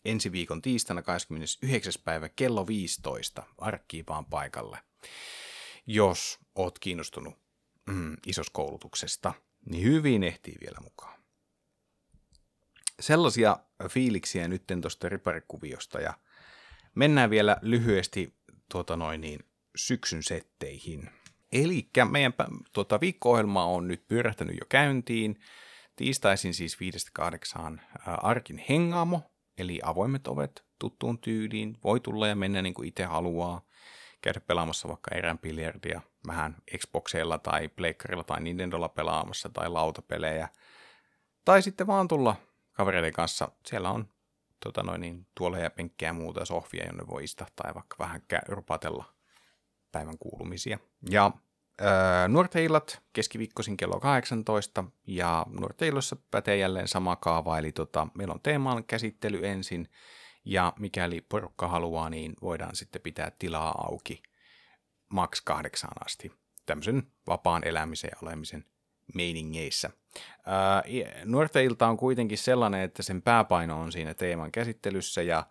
[0.06, 1.93] ensi viikon tiistaina 29.
[2.04, 4.78] päivä kello 15 arkkiipaan paikalle.
[5.88, 7.34] Jos oot kiinnostunut
[7.86, 9.34] mm, isoskoulutuksesta,
[9.66, 11.24] niin hyvin ehtii vielä mukaan.
[13.00, 13.58] Sellaisia
[13.89, 16.14] fiiliksiä nyt tuosta riparikuviosta ja
[16.96, 18.34] mennään vielä lyhyesti
[18.72, 19.39] tuota noin niin,
[19.76, 21.10] syksyn setteihin.
[21.52, 22.34] Eli meidän
[22.74, 25.39] tuota, viikko-ohjelma on nyt pyörähtänyt jo käyntiin.
[25.96, 26.78] Tiistaisin siis
[27.20, 29.22] 5-8 Arkin hengaamo,
[29.58, 31.78] eli avoimet ovet tuttuun tyyliin.
[31.84, 33.62] Voi tulla ja mennä niin kuin itse haluaa.
[34.22, 40.50] Käydä pelaamassa vaikka erään biljardia vähän Xboxeilla tai Pleikkarilla tai Nintendolla pelaamassa tai lautapelejä.
[41.46, 42.36] Tai sitten vaan tulla
[42.76, 43.51] kavereiden kanssa.
[43.65, 44.09] Siellä on
[44.63, 49.05] tota noin, niin, tuoleja, penkkejä ja muuta sohvia, jonne voi istahtaa ja vaikka vähän rupatella
[49.91, 50.80] päivän kuulumisia.
[51.09, 51.32] Ja
[51.82, 58.07] Öö, nuorten illat keskiviikkoisin kello 18 ja nuorten illoissa pätee jälleen sama kaava, eli tota,
[58.13, 59.89] meillä on teeman käsittely ensin
[60.45, 64.23] ja mikäli porukka haluaa, niin voidaan sitten pitää tilaa auki
[65.09, 66.32] maks kahdeksaan asti
[66.65, 68.65] tämmöisen vapaan elämisen ja olemisen
[69.13, 69.89] meiningeissä.
[70.47, 75.43] Öö, nuorten ilta on kuitenkin sellainen, että sen pääpaino on siinä teeman käsittelyssä ja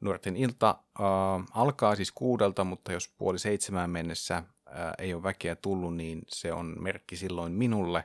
[0.00, 1.06] Nuorten ilta äh,
[1.54, 4.44] alkaa siis kuudelta, mutta jos puoli seitsemään mennessä äh,
[4.98, 8.04] ei ole väkeä tullut, niin se on merkki silloin minulle,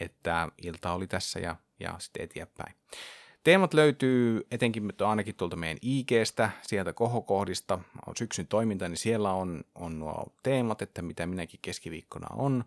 [0.00, 2.74] että ilta oli tässä ja, ja sitten eteenpäin.
[3.44, 9.64] Teemat löytyy etenkin ainakin tuolta meidän IGstä, sieltä kohokohdista, on syksyn toiminta, niin siellä on,
[9.74, 12.64] on nuo teemat, että mitä minäkin keskiviikkona on.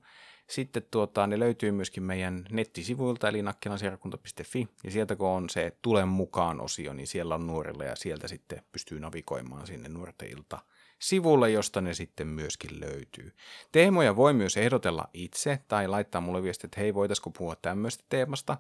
[0.48, 6.06] Sitten tuota, ne löytyy myöskin meidän nettisivuilta, eli nakkelanseurakunta.fi, ja sieltä kun on se Tule
[6.06, 10.60] mukaan osio, niin siellä on nuorille, ja sieltä sitten pystyy navigoimaan sinne nuorten ilta
[11.00, 13.34] sivulle, josta ne sitten myöskin löytyy.
[13.72, 18.58] Teemoja voi myös ehdotella itse tai laittaa mulle viestiä, että hei, voitaisiko puhua tämmöistä teemasta.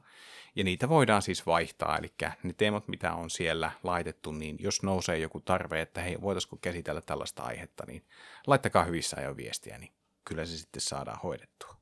[0.55, 2.13] Ja niitä voidaan siis vaihtaa, eli
[2.43, 7.01] ne teemat, mitä on siellä laitettu, niin jos nousee joku tarve, että hei, voitaisiko käsitellä
[7.01, 8.03] tällaista aihetta, niin
[8.47, 9.91] laittakaa hyvissä ajoin viestiä, niin
[10.25, 11.76] kyllä se sitten saadaan hoidettua.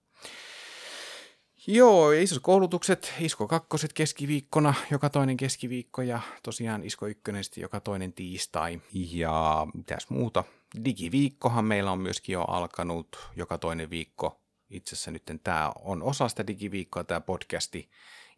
[1.68, 8.14] Joo, isot koulutukset, Isko kakkoset keskiviikkona, joka toinen keskiviikko ja tosiaan Isko ykkönen joka toinen
[8.14, 8.82] tiistai.
[8.94, 10.44] Ja mitäs muuta,
[10.86, 14.42] digiviikkohan meillä on myöskin jo alkanut joka toinen viikko.
[14.70, 17.90] Itse asiassa nyt tämä on osa sitä digiviikkoa, tämä podcasti.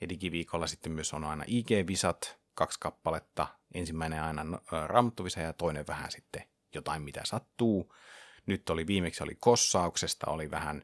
[0.02, 3.48] Ja digiviikolla sitten myös on aina IG-visat, kaksi kappaletta.
[3.74, 6.44] Ensimmäinen aina ramttuvisa ja toinen vähän sitten
[6.76, 7.96] jotain mitä sattuu.
[8.46, 10.84] Nyt oli viimeksi oli kossauksesta, oli vähän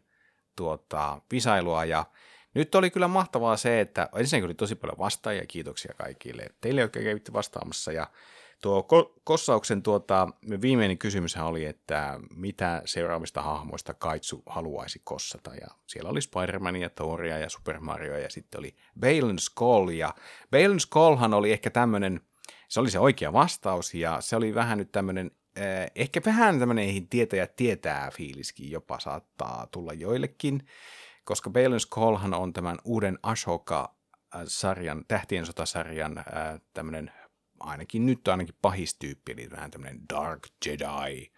[0.55, 2.05] tuota, visailua ja
[2.53, 6.99] nyt oli kyllä mahtavaa se, että ensinnäkin oli tosi paljon vastaajia, kiitoksia kaikille teille, jotka
[6.99, 8.07] kävitte vastaamassa ja
[8.63, 10.27] tuo ko- Kossauksen tuota,
[10.61, 15.55] viimeinen kysymys oli, että mitä seuraavista hahmoista Kaitsu haluaisi kossata.
[15.55, 19.89] Ja siellä oli Spider-Mania, Thoria ja Super Mario ja sitten oli Balen Skull.
[19.89, 20.13] Ja
[20.51, 22.21] Balen Skullhan oli ehkä tämmöinen,
[22.67, 25.31] se oli se oikea vastaus ja se oli vähän nyt tämmöinen
[25.95, 30.67] ehkä vähän tämmöinen tietäjä tietää fiiliskin jopa saattaa tulla joillekin,
[31.23, 36.25] koska Balance Callhan on tämän uuden Ashoka-sarjan, tähtien sotasarjan äh,
[36.73, 37.11] tämmöinen
[37.59, 41.31] ainakin nyt ainakin pahistyyppi, eli vähän tämmöinen Dark Jedi.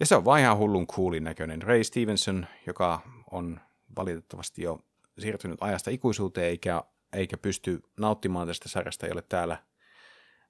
[0.00, 1.62] Ja se on vaan ihan hullun coolin näköinen.
[1.62, 3.00] Ray Stevenson, joka
[3.30, 3.60] on
[3.96, 4.78] valitettavasti jo
[5.18, 9.62] siirtynyt ajasta ikuisuuteen, eikä, eikä pysty nauttimaan tästä sarjasta, ei ole täällä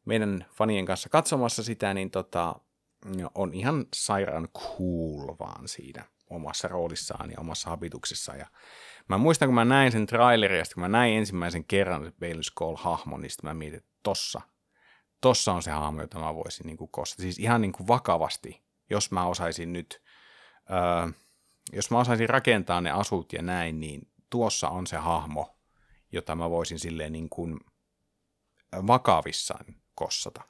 [0.05, 2.55] meidän fanien kanssa katsomassa sitä, niin tota,
[3.35, 8.39] on ihan sairaan cool vaan siinä omassa roolissaan ja omassa habituksessaan.
[8.39, 8.47] Ja
[9.09, 12.43] mä muistan, kun mä näin sen trailerin, ja kun mä näin ensimmäisen kerran se Bale
[12.43, 14.41] Skull-hahmon, niin mä mietin, että tossa,
[15.21, 17.23] tossa on se hahmo, jota mä voisin niin kostata.
[17.23, 20.03] Siis ihan niin kuin vakavasti, jos mä osaisin nyt,
[20.71, 21.13] öö,
[21.73, 25.57] jos mä osaisin rakentaa ne asut ja näin, niin tuossa on se hahmo,
[26.13, 27.61] jota mä voisin silleen niin kuin
[28.87, 29.65] vakavissaan
[29.95, 30.43] kossata.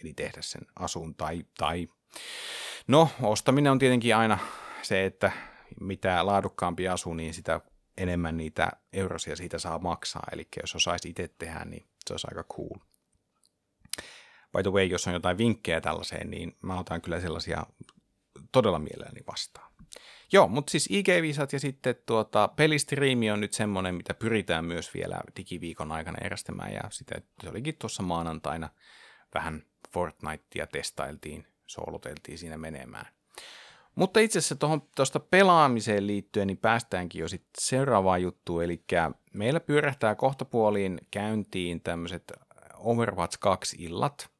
[0.00, 1.88] Eli tehdä sen asun tai, tai...
[2.86, 4.38] No, ostaminen on tietenkin aina
[4.82, 5.32] se, että
[5.80, 7.60] mitä laadukkaampi asu, niin sitä
[7.96, 10.26] enemmän niitä eurosia siitä saa maksaa.
[10.32, 12.78] Eli jos osaisi itse tehdä, niin se olisi aika cool.
[14.52, 17.66] By the way, jos on jotain vinkkejä tällaiseen, niin mä otan kyllä sellaisia
[18.52, 19.71] todella mielelläni vastaan.
[20.32, 25.20] Joo, mutta siis IG-visat ja sitten tuota, pelistriimi on nyt semmoinen, mitä pyritään myös vielä
[25.36, 26.72] digiviikon aikana järjestämään.
[26.72, 28.68] Ja sitä, se olikin tuossa maanantaina
[29.34, 29.62] vähän
[29.92, 33.06] Fortnitea testailtiin, sooloteltiin siinä menemään.
[33.94, 34.56] Mutta itse asiassa
[34.96, 38.84] tuosta pelaamiseen liittyen niin päästäänkin jo sitten seuraavaan juttuun, eli
[39.32, 42.32] meillä pyörähtää kohtapuoliin käyntiin tämmöiset
[42.74, 44.30] Overwatch 2 illat,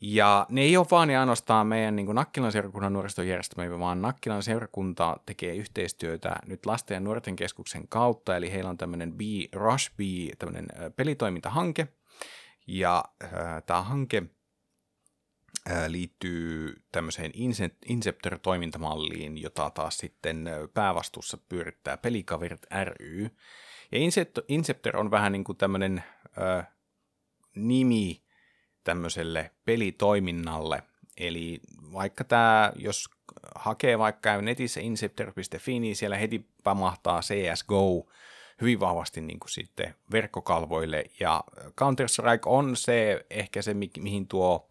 [0.00, 5.16] Ja ne ei ole vaan ja ainoastaan meidän niin Nakkilan seurakunnan nuorisojärjestelmä, vaan Nakkilan seurakunta
[5.26, 9.20] tekee yhteistyötä nyt lasten ja nuorten keskuksen kautta, eli heillä on tämmöinen B,
[9.54, 10.00] Rush B,
[10.38, 11.88] tämmöinen pelitoimintahanke,
[12.66, 13.30] ja äh,
[13.66, 14.22] tämä hanke
[15.70, 17.32] äh, liittyy tämmöiseen
[17.86, 23.30] Inceptor-toimintamalliin, jota taas sitten päävastuussa pyörittää Pelikaverit ry.
[23.92, 23.98] Ja
[24.48, 26.04] Inceptor on vähän niin kuin tämmöinen
[26.42, 26.66] äh,
[27.54, 28.27] nimi
[28.88, 30.82] tämmöiselle pelitoiminnalle.
[31.16, 31.60] Eli
[31.92, 33.04] vaikka tämä, jos
[33.54, 38.06] hakee vaikka netissä inceptor.fi, niin siellä heti pamahtaa CSGO
[38.60, 41.04] hyvin vahvasti niin kuin sitten verkkokalvoille.
[41.20, 44.70] Ja Counter-Strike on se ehkä se, mihin tuo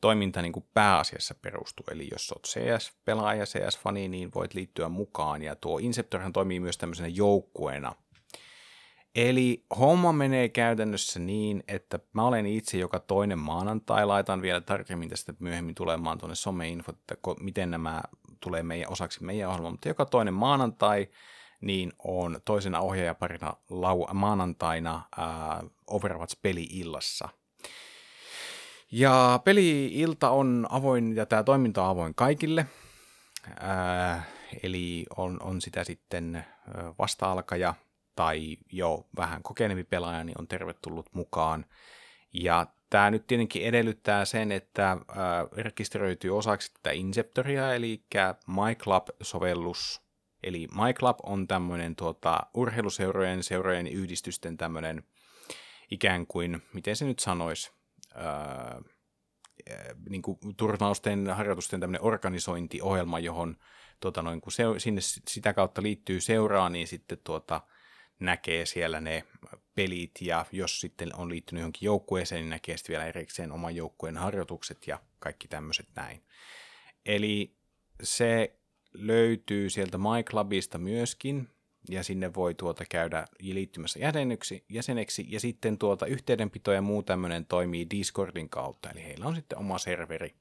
[0.00, 1.86] toiminta niin kuin pääasiassa perustuu.
[1.90, 5.42] Eli jos olet CS-pelaaja, CS-fani, niin voit liittyä mukaan.
[5.42, 7.94] Ja tuo Inceptorhan toimii myös tämmöisenä joukkueena,
[9.14, 15.08] Eli homma menee käytännössä niin, että mä olen itse joka toinen maanantai, laitan vielä tarkemmin
[15.08, 18.02] tästä myöhemmin tulemaan tuonne someinfot, että miten nämä
[18.40, 21.08] tulee meidän osaksi meidän ohjelma, mutta joka toinen maanantai
[21.60, 27.28] niin on toisena ohjaajaparina lau- maanantaina ää, Overwatch-peli-illassa.
[28.92, 32.66] Ja peli-ilta on avoin ja tämä toiminta on avoin kaikille,
[33.60, 34.22] ää,
[34.62, 36.44] eli on, on sitä sitten
[36.98, 37.74] vasta-alkaja
[38.16, 41.66] tai jo vähän kokeneempi pelaaja, niin on tervetullut mukaan.
[42.32, 44.98] Ja tämä nyt tietenkin edellyttää sen, että äh,
[45.52, 48.04] rekisteröityy osaksi tätä Inceptoria, eli
[48.46, 50.02] MyClub-sovellus.
[50.42, 55.02] Eli MyClub on tämmöinen tuota, urheiluseurojen, seurojen yhdistysten tämmöinen
[55.90, 57.72] ikään kuin, miten se nyt sanoisi,
[58.16, 58.84] äh,
[60.08, 63.56] niin kuin turnausten, harjoitusten tämmöinen organisointiohjelma, johon
[64.00, 67.60] tuota, noin, kun se, sinne sitä kautta liittyy seuraa, niin sitten tuota,
[68.20, 69.24] näkee siellä ne
[69.74, 74.16] pelit ja jos sitten on liittynyt johonkin joukkueeseen, niin näkee sitten vielä erikseen oman joukkueen
[74.16, 76.22] harjoitukset ja kaikki tämmöiset näin.
[77.06, 77.56] Eli
[78.02, 78.56] se
[78.94, 81.48] löytyy sieltä MyClubista myöskin,
[81.88, 87.46] ja sinne voi tuota käydä liittymässä jäseneksi, jäseneksi, ja sitten tuota yhteydenpito ja muu tämmöinen
[87.46, 90.34] toimii Discordin kautta, eli heillä on sitten oma serveri,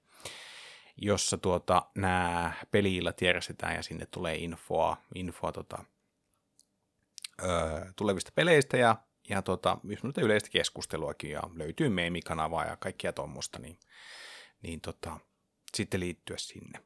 [0.97, 5.83] jossa tuota, nämä peliillat järjestetään ja sinne tulee infoa, infoa tota,
[7.43, 8.95] öö, tulevista peleistä ja,
[9.29, 13.79] ja tota, myös yleistä keskusteluakin ja löytyy meemikanavaa ja kaikkia tuommoista, niin,
[14.61, 15.19] niin tota,
[15.75, 16.79] sitten liittyä sinne.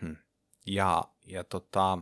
[0.00, 0.16] Hmm.
[0.66, 1.98] Ja, ja tota,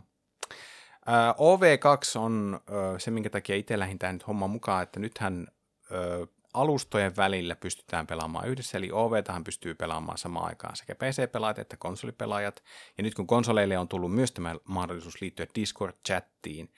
[1.08, 5.46] öö, OV2 on öö, se, minkä takia itse lähdin tähän nyt homman mukaan, että nythän
[5.92, 9.12] öö, alustojen välillä pystytään pelaamaan yhdessä, eli OV
[9.44, 12.62] pystyy pelaamaan samaan aikaan sekä PC-pelaajat että konsolipelaajat.
[12.98, 16.68] Ja nyt kun konsoleille on tullut myös tämä mahdollisuus liittyä Discord-chattiin,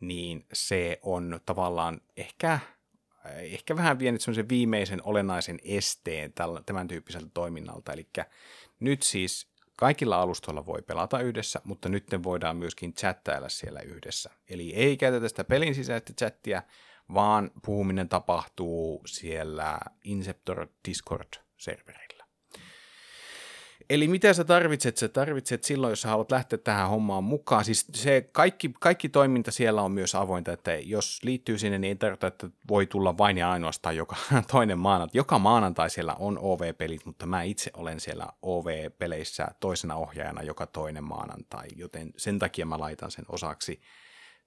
[0.00, 2.58] niin se on tavallaan ehkä,
[3.24, 6.32] ehkä vähän vienyt semmoisen viimeisen olennaisen esteen
[6.66, 7.92] tämän tyyppiseltä toiminnalta.
[7.92, 8.08] Eli
[8.80, 14.30] nyt siis kaikilla alustoilla voi pelata yhdessä, mutta nyt ne voidaan myöskin chattailla siellä yhdessä.
[14.48, 16.62] Eli ei käytetä sitä pelin sisäistä chattia,
[17.14, 22.07] vaan puhuminen tapahtuu siellä Inceptor Discord-serverillä.
[23.90, 24.96] Eli mitä sä tarvitset?
[24.96, 27.64] Sä tarvitset silloin, jos sä haluat lähteä tähän hommaan mukaan.
[27.64, 31.96] Siis se kaikki, kaikki toiminta siellä on myös avointa, että jos liittyy sinne, niin ei
[31.96, 34.16] tarkoita, että voi tulla vain ja ainoastaan joka
[34.52, 35.18] toinen maanantai.
[35.18, 41.04] Joka maanantai siellä on OV-pelit, mutta mä itse olen siellä OV-peleissä toisena ohjaajana joka toinen
[41.04, 43.80] maanantai, joten sen takia mä laitan sen osaksi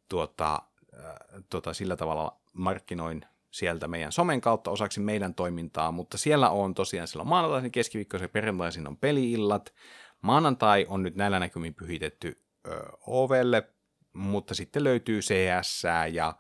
[0.10, 0.62] tuota,
[1.00, 1.16] äh,
[1.50, 7.08] tuota, sillä tavalla markkinoin sieltä meidän somen kautta osaksi meidän toimintaa, mutta siellä on tosiaan
[7.08, 9.74] silloin maanantaisin, keskiviikkoisin ja perjantaisin on peliillat.
[10.22, 13.70] Maanantai on nyt näillä näkymin pyhitetty ö, ovelle,
[14.14, 16.34] mutta sitten löytyy CS ja,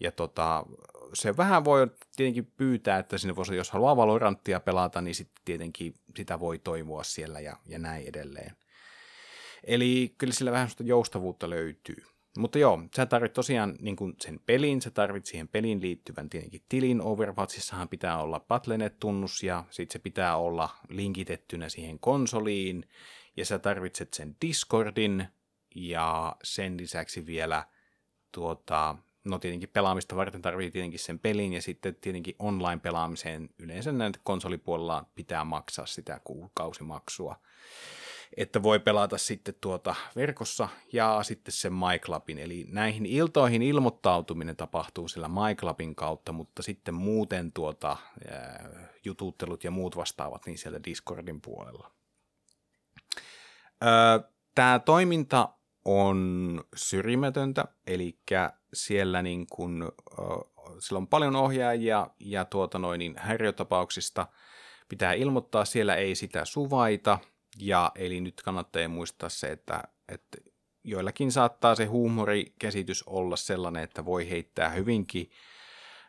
[0.00, 0.66] ja tota,
[1.14, 5.94] se vähän voi tietenkin pyytää, että sinne voisi, jos haluaa Valoranttia pelata, niin sitten tietenkin
[6.16, 8.56] sitä voi toivoa siellä ja, ja näin edelleen.
[9.64, 12.15] Eli kyllä sillä vähän joustavuutta löytyy.
[12.38, 16.62] Mutta joo, sä tarvit tosiaan niin kuin sen pelin, sä tarvit siihen pelin liittyvän tietenkin
[16.68, 17.02] tilin.
[17.02, 22.88] Overwatchissahan pitää olla Battle.net-tunnus ja sitten se pitää olla linkitettynä siihen konsoliin.
[23.36, 25.28] Ja sä tarvitset sen Discordin
[25.74, 27.64] ja sen lisäksi vielä
[28.32, 34.12] tuota, no tietenkin pelaamista varten tarvii tietenkin sen pelin ja sitten tietenkin online-pelaamiseen yleensä näin
[34.22, 37.36] konsolipuolella pitää maksaa sitä kuukausimaksua
[38.36, 42.38] että voi pelata sitten tuota verkossa ja sitten sen MyClubin.
[42.38, 47.96] Eli näihin iltoihin ilmoittautuminen tapahtuu sillä MyClubin kautta, mutta sitten muuten tuota,
[48.30, 48.70] ää,
[49.04, 51.90] jututtelut ja muut vastaavat niin siellä Discordin puolella.
[54.54, 55.48] Tämä toiminta
[55.84, 58.18] on syrjimätöntä, eli
[58.74, 59.92] siellä niin kun,
[60.78, 64.26] siellä on paljon ohjaajia ja tuota noin, niin häiriötapauksista
[64.88, 67.18] pitää ilmoittaa, siellä ei sitä suvaita,
[67.60, 70.38] ja eli nyt kannattaa muistaa se, että, että
[70.84, 75.30] joillakin saattaa se huumorikäsitys olla sellainen, että voi heittää hyvinkin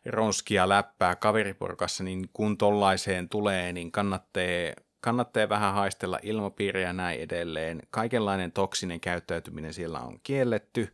[0.05, 4.43] ronskia läppää kaveriporkassa, niin kun tollaiseen tulee, niin kannattaa,
[5.01, 7.81] kannattaa vähän haistella ilmapiiriä näin edelleen.
[7.89, 10.93] Kaikenlainen toksinen käyttäytyminen siellä on kielletty,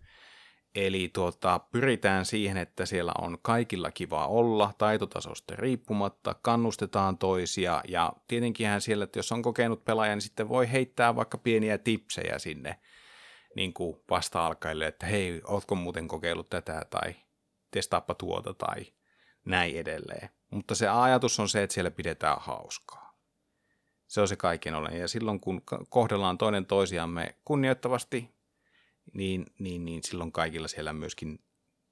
[0.76, 8.13] eli tuota, pyritään siihen, että siellä on kaikilla kiva olla, taitotasosta riippumatta, kannustetaan toisia, ja
[8.28, 12.80] tietenkinhän siellä, että jos on kokenut pelaaja, niin sitten voi heittää vaikka pieniä tipsejä sinne
[13.55, 17.15] niin kuin vasta-alkaille, että hei, ootko muuten kokeillut tätä, tai
[17.71, 18.86] testaappa tuota, tai
[19.45, 20.30] näin edelleen.
[20.49, 23.17] Mutta se ajatus on se, että siellä pidetään hauskaa.
[24.07, 24.99] Se on se kaiken olen.
[24.99, 28.36] Ja silloin kun kohdellaan toinen toisiamme kunnioittavasti,
[29.13, 31.39] niin, niin, niin silloin kaikilla siellä myöskin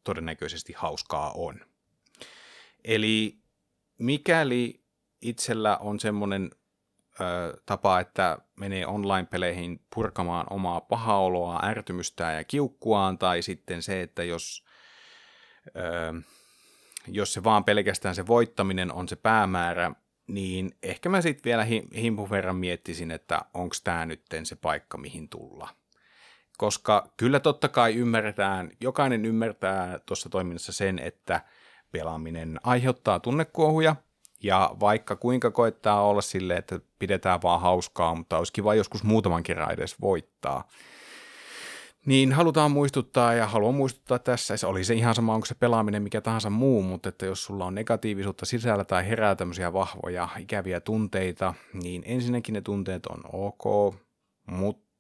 [0.04, 1.60] todennäköisesti hauskaa on.
[2.84, 3.40] Eli
[4.00, 4.84] mikäli
[5.22, 6.52] itsellä on semmoinen
[7.22, 14.24] ö, tapa, että menee online-peleihin purkamaan omaa pahaoloa, ärtymystään ja kiukkuaan, tai sitten se, että
[14.24, 14.64] jos
[15.68, 16.22] ö,
[17.08, 19.92] jos se vaan pelkästään se voittaminen on se päämäärä,
[20.28, 25.30] niin ehkä mä sitten vielä himpun verran miettisin, että onko tämä nyt se paikka, mihin
[25.30, 25.81] tulla.
[26.62, 31.42] Koska kyllä totta kai ymmärretään, jokainen ymmärtää tuossa toiminnassa sen, että
[31.92, 33.96] pelaaminen aiheuttaa tunnekuohuja,
[34.44, 39.44] ja vaikka kuinka koittaa olla sille, että pidetään vaan hauskaa, mutta olisi kiva joskus muutaman
[39.44, 40.68] kerran edes voittaa,
[42.06, 46.04] niin halutaan muistuttaa ja haluan muistuttaa tässä, se oli se ihan sama, onko se pelaaminen
[46.04, 50.80] mikä tahansa muu, mutta että jos sulla on negatiivisuutta sisällä tai herää tämmöisiä vahvoja ikäviä
[50.80, 53.96] tunteita, niin ensinnäkin ne tunteet on ok,
[54.46, 54.91] mutta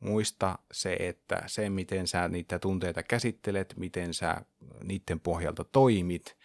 [0.00, 4.36] muista se, että se miten sä niitä tunteita käsittelet, miten sä
[4.84, 6.36] niiden pohjalta toimit,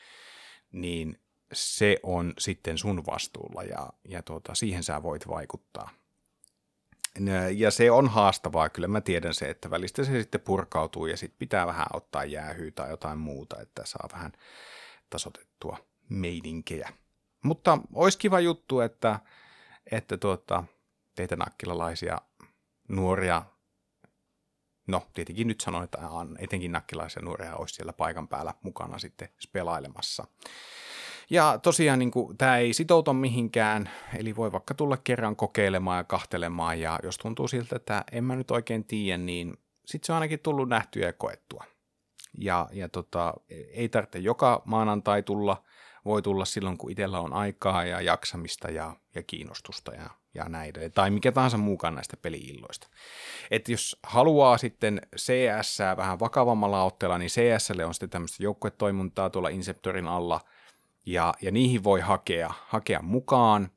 [0.71, 1.19] niin
[1.53, 5.89] se on sitten sun vastuulla ja, ja tuota, siihen sä voit vaikuttaa.
[7.55, 11.39] Ja se on haastavaa, kyllä mä tiedän se, että välistä se sitten purkautuu ja sitten
[11.39, 14.31] pitää vähän ottaa jäähyä tai jotain muuta, että saa vähän
[15.09, 15.77] tasotettua
[16.09, 16.93] meininkejä.
[17.43, 19.19] Mutta olisi kiva juttu, että,
[19.91, 20.63] että tuota,
[21.15, 22.17] teitä nakkilalaisia
[22.87, 23.43] nuoria,
[24.87, 25.99] no tietenkin nyt sanoin, että
[26.39, 30.27] etenkin nakkilaisia nuoria olisi siellä paikan päällä mukana sitten spelailemassa.
[31.29, 36.03] Ja tosiaan niin kuin, tämä ei sitouta mihinkään, eli voi vaikka tulla kerran kokeilemaan ja
[36.03, 40.15] kahtelemaan, ja jos tuntuu siltä, että en mä nyt oikein tiedä, niin sitten se on
[40.15, 41.63] ainakin tullut nähtyä ja koettua.
[42.37, 45.63] Ja, ja tota, ei tarvitse joka maanantai tulla,
[46.05, 50.73] voi tulla silloin, kun itsellä on aikaa ja jaksamista ja, ja kiinnostusta ja, ja näin
[50.93, 52.87] tai mikä tahansa muukaan näistä peliilloista.
[53.51, 59.49] Et jos haluaa sitten CS vähän vakavammalla otteella, niin CSlle on sitten tämmöistä joukkuetoimintaa tuolla
[59.49, 60.41] Inceptorin alla–
[61.07, 63.71] ja, ja niihin voi hakea, hakea mukaan,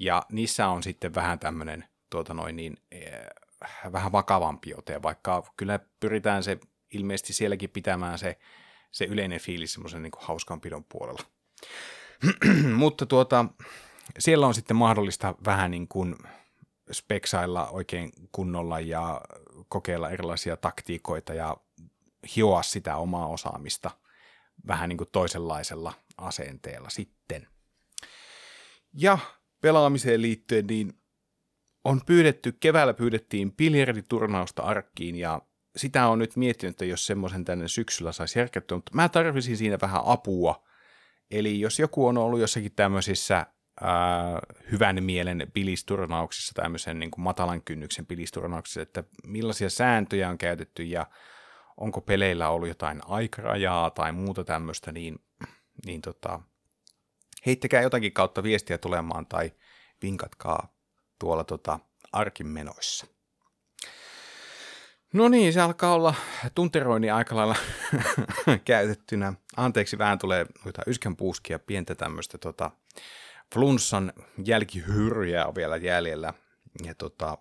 [0.00, 5.78] ja niissä on sitten vähän tämmöinen tuota noin niin, äh, vähän vakavampi ote, vaikka kyllä
[6.00, 6.58] pyritään se
[6.90, 8.38] ilmeisesti sielläkin pitämään se,
[8.90, 11.22] se yleinen fiilis semmoisen niin hauskanpidon puolella.
[12.82, 13.44] Mutta tuota,
[14.18, 16.16] siellä on sitten mahdollista vähän niin kuin
[16.92, 19.20] speksailla oikein kunnolla ja
[19.68, 21.56] kokeilla erilaisia taktiikoita ja
[22.36, 23.90] hioa sitä omaa osaamista
[24.66, 27.46] vähän niin kuin toisenlaisella asenteella sitten.
[28.92, 29.18] Ja
[29.60, 30.92] pelaamiseen liittyen, niin
[31.84, 35.42] on pyydetty, keväällä pyydettiin biljarditurnausta arkkiin ja
[35.76, 39.78] sitä on nyt miettinyt, että jos semmoisen tänne syksyllä saisi järkettyä, mutta mä tarvisin siinä
[39.82, 40.64] vähän apua.
[41.30, 43.46] Eli jos joku on ollut jossakin tämmöisissä
[43.80, 44.40] ää,
[44.72, 51.06] hyvän mielen pilisturnauksissa, tämmöisen niin kuin matalan kynnyksen pilisturnauksissa, että millaisia sääntöjä on käytetty ja
[51.76, 55.18] onko peleillä ollut jotain aikarajaa tai muuta tämmöistä, niin
[55.86, 56.40] niin tota,
[57.46, 59.52] heittäkää jotakin kautta viestiä tulemaan tai
[60.02, 60.74] vinkatkaa
[61.18, 61.78] tuolla tota
[62.12, 63.06] arkin menoissa.
[65.12, 66.14] No niin, se alkaa olla
[66.54, 67.56] tunteroini aika lailla
[68.64, 69.32] käytettynä.
[69.56, 72.70] Anteeksi, vähän tulee noita yskänpuuskia, pientä tämmöistä tota,
[73.54, 74.12] flunssan
[74.44, 76.34] jälkihyrjää on vielä jäljellä.
[76.84, 77.38] Ja tota,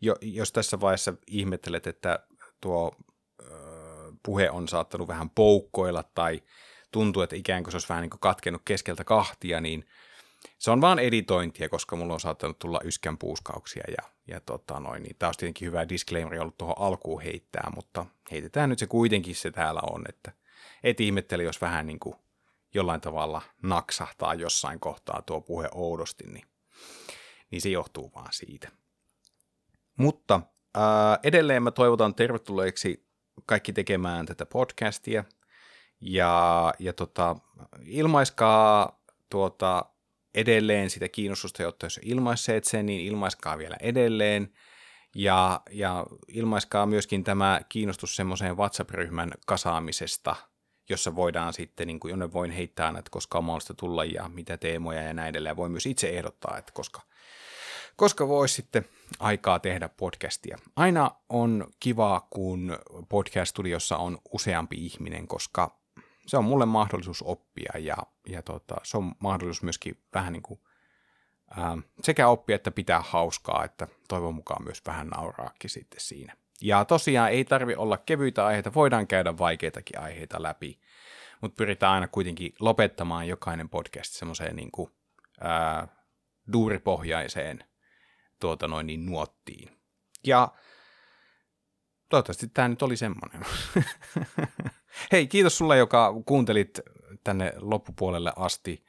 [0.00, 2.18] jo, jos tässä vaiheessa ihmettelet, että
[2.60, 2.96] tuo
[3.40, 3.46] ö,
[4.22, 6.42] puhe on saattanut vähän poukkoilla tai
[6.92, 9.86] tuntuu, että ikään kuin se olisi vähän niin kuin katkenut keskeltä kahtia, niin
[10.58, 15.02] se on vaan editointia, koska mulla on saattanut tulla yskän puuskauksia ja, ja tota noin,
[15.02, 19.34] niin tämä olisi tietenkin hyvä disclaimer ollut tuohon alkuun heittää, mutta heitetään nyt se kuitenkin
[19.34, 20.32] se täällä on, että
[20.82, 22.16] et ihmettele, jos vähän niin kuin
[22.76, 26.46] jollain tavalla naksahtaa jossain kohtaa tuo puhe oudosti, niin,
[27.50, 28.68] niin se johtuu vaan siitä.
[29.96, 30.40] Mutta
[30.74, 33.06] ää, edelleen mä toivotan tervetulleeksi
[33.46, 35.24] kaikki tekemään tätä podcastia–
[36.00, 37.36] ja, ja tota,
[37.84, 39.00] ilmaiskaa
[39.30, 39.84] tuota,
[40.34, 44.52] edelleen sitä kiinnostusta, jotta jos ilmaisseet sen, niin ilmaiskaa vielä edelleen.
[45.14, 50.36] Ja, ja ilmaiskaa myöskin tämä kiinnostus semmoiseen WhatsApp-ryhmän kasaamisesta,
[50.88, 54.56] jossa voidaan sitten, niin kuin, jonne voin heittää että koska on mahdollista tulla ja mitä
[54.56, 55.56] teemoja ja näin edelleen.
[55.56, 57.00] Voi myös itse ehdottaa, että koska,
[57.96, 58.84] koska voisi sitten
[59.18, 60.58] aikaa tehdä podcastia.
[60.76, 62.78] Aina on kiva, kun
[63.08, 65.80] podcast-studiossa on useampi ihminen, koska
[66.26, 67.96] se on mulle mahdollisuus oppia ja,
[68.28, 70.60] ja tota, se on mahdollisuus myöskin vähän niin kuin,
[71.56, 76.36] ää, sekä oppia että pitää hauskaa, että toivon mukaan myös vähän nauraakin sitten siinä.
[76.62, 80.80] Ja tosiaan ei tarvi olla kevyitä aiheita, voidaan käydä vaikeitakin aiheita läpi,
[81.40, 84.90] mutta pyritään aina kuitenkin lopettamaan jokainen podcast semmoiseen niin kuin,
[85.40, 85.88] ää,
[86.52, 87.64] duuripohjaiseen
[88.40, 89.78] tuota noin niin nuottiin.
[90.26, 90.48] Ja
[92.08, 93.42] toivottavasti tämä nyt oli semmoinen.
[95.12, 96.80] Hei, kiitos sulle, joka kuuntelit
[97.24, 98.84] tänne loppupuolelle asti.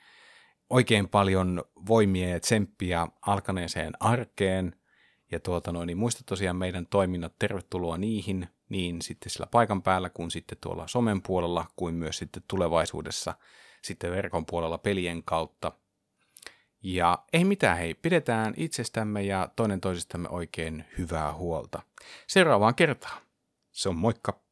[0.69, 4.76] Oikein paljon voimia ja tsemppiä alkaneeseen arkeen.
[5.31, 10.09] Ja tuota noin, niin muista tosiaan meidän toiminnat, tervetuloa niihin, niin sitten sillä paikan päällä
[10.09, 13.33] kuin sitten tuolla somen puolella, kuin myös sitten tulevaisuudessa
[13.81, 15.71] sitten verkon puolella pelien kautta.
[16.83, 21.81] Ja ei mitään, hei, pidetään itsestämme ja toinen toisistamme oikein hyvää huolta.
[22.27, 23.21] Seuraavaan kertaan.
[23.71, 24.46] Se on moikka!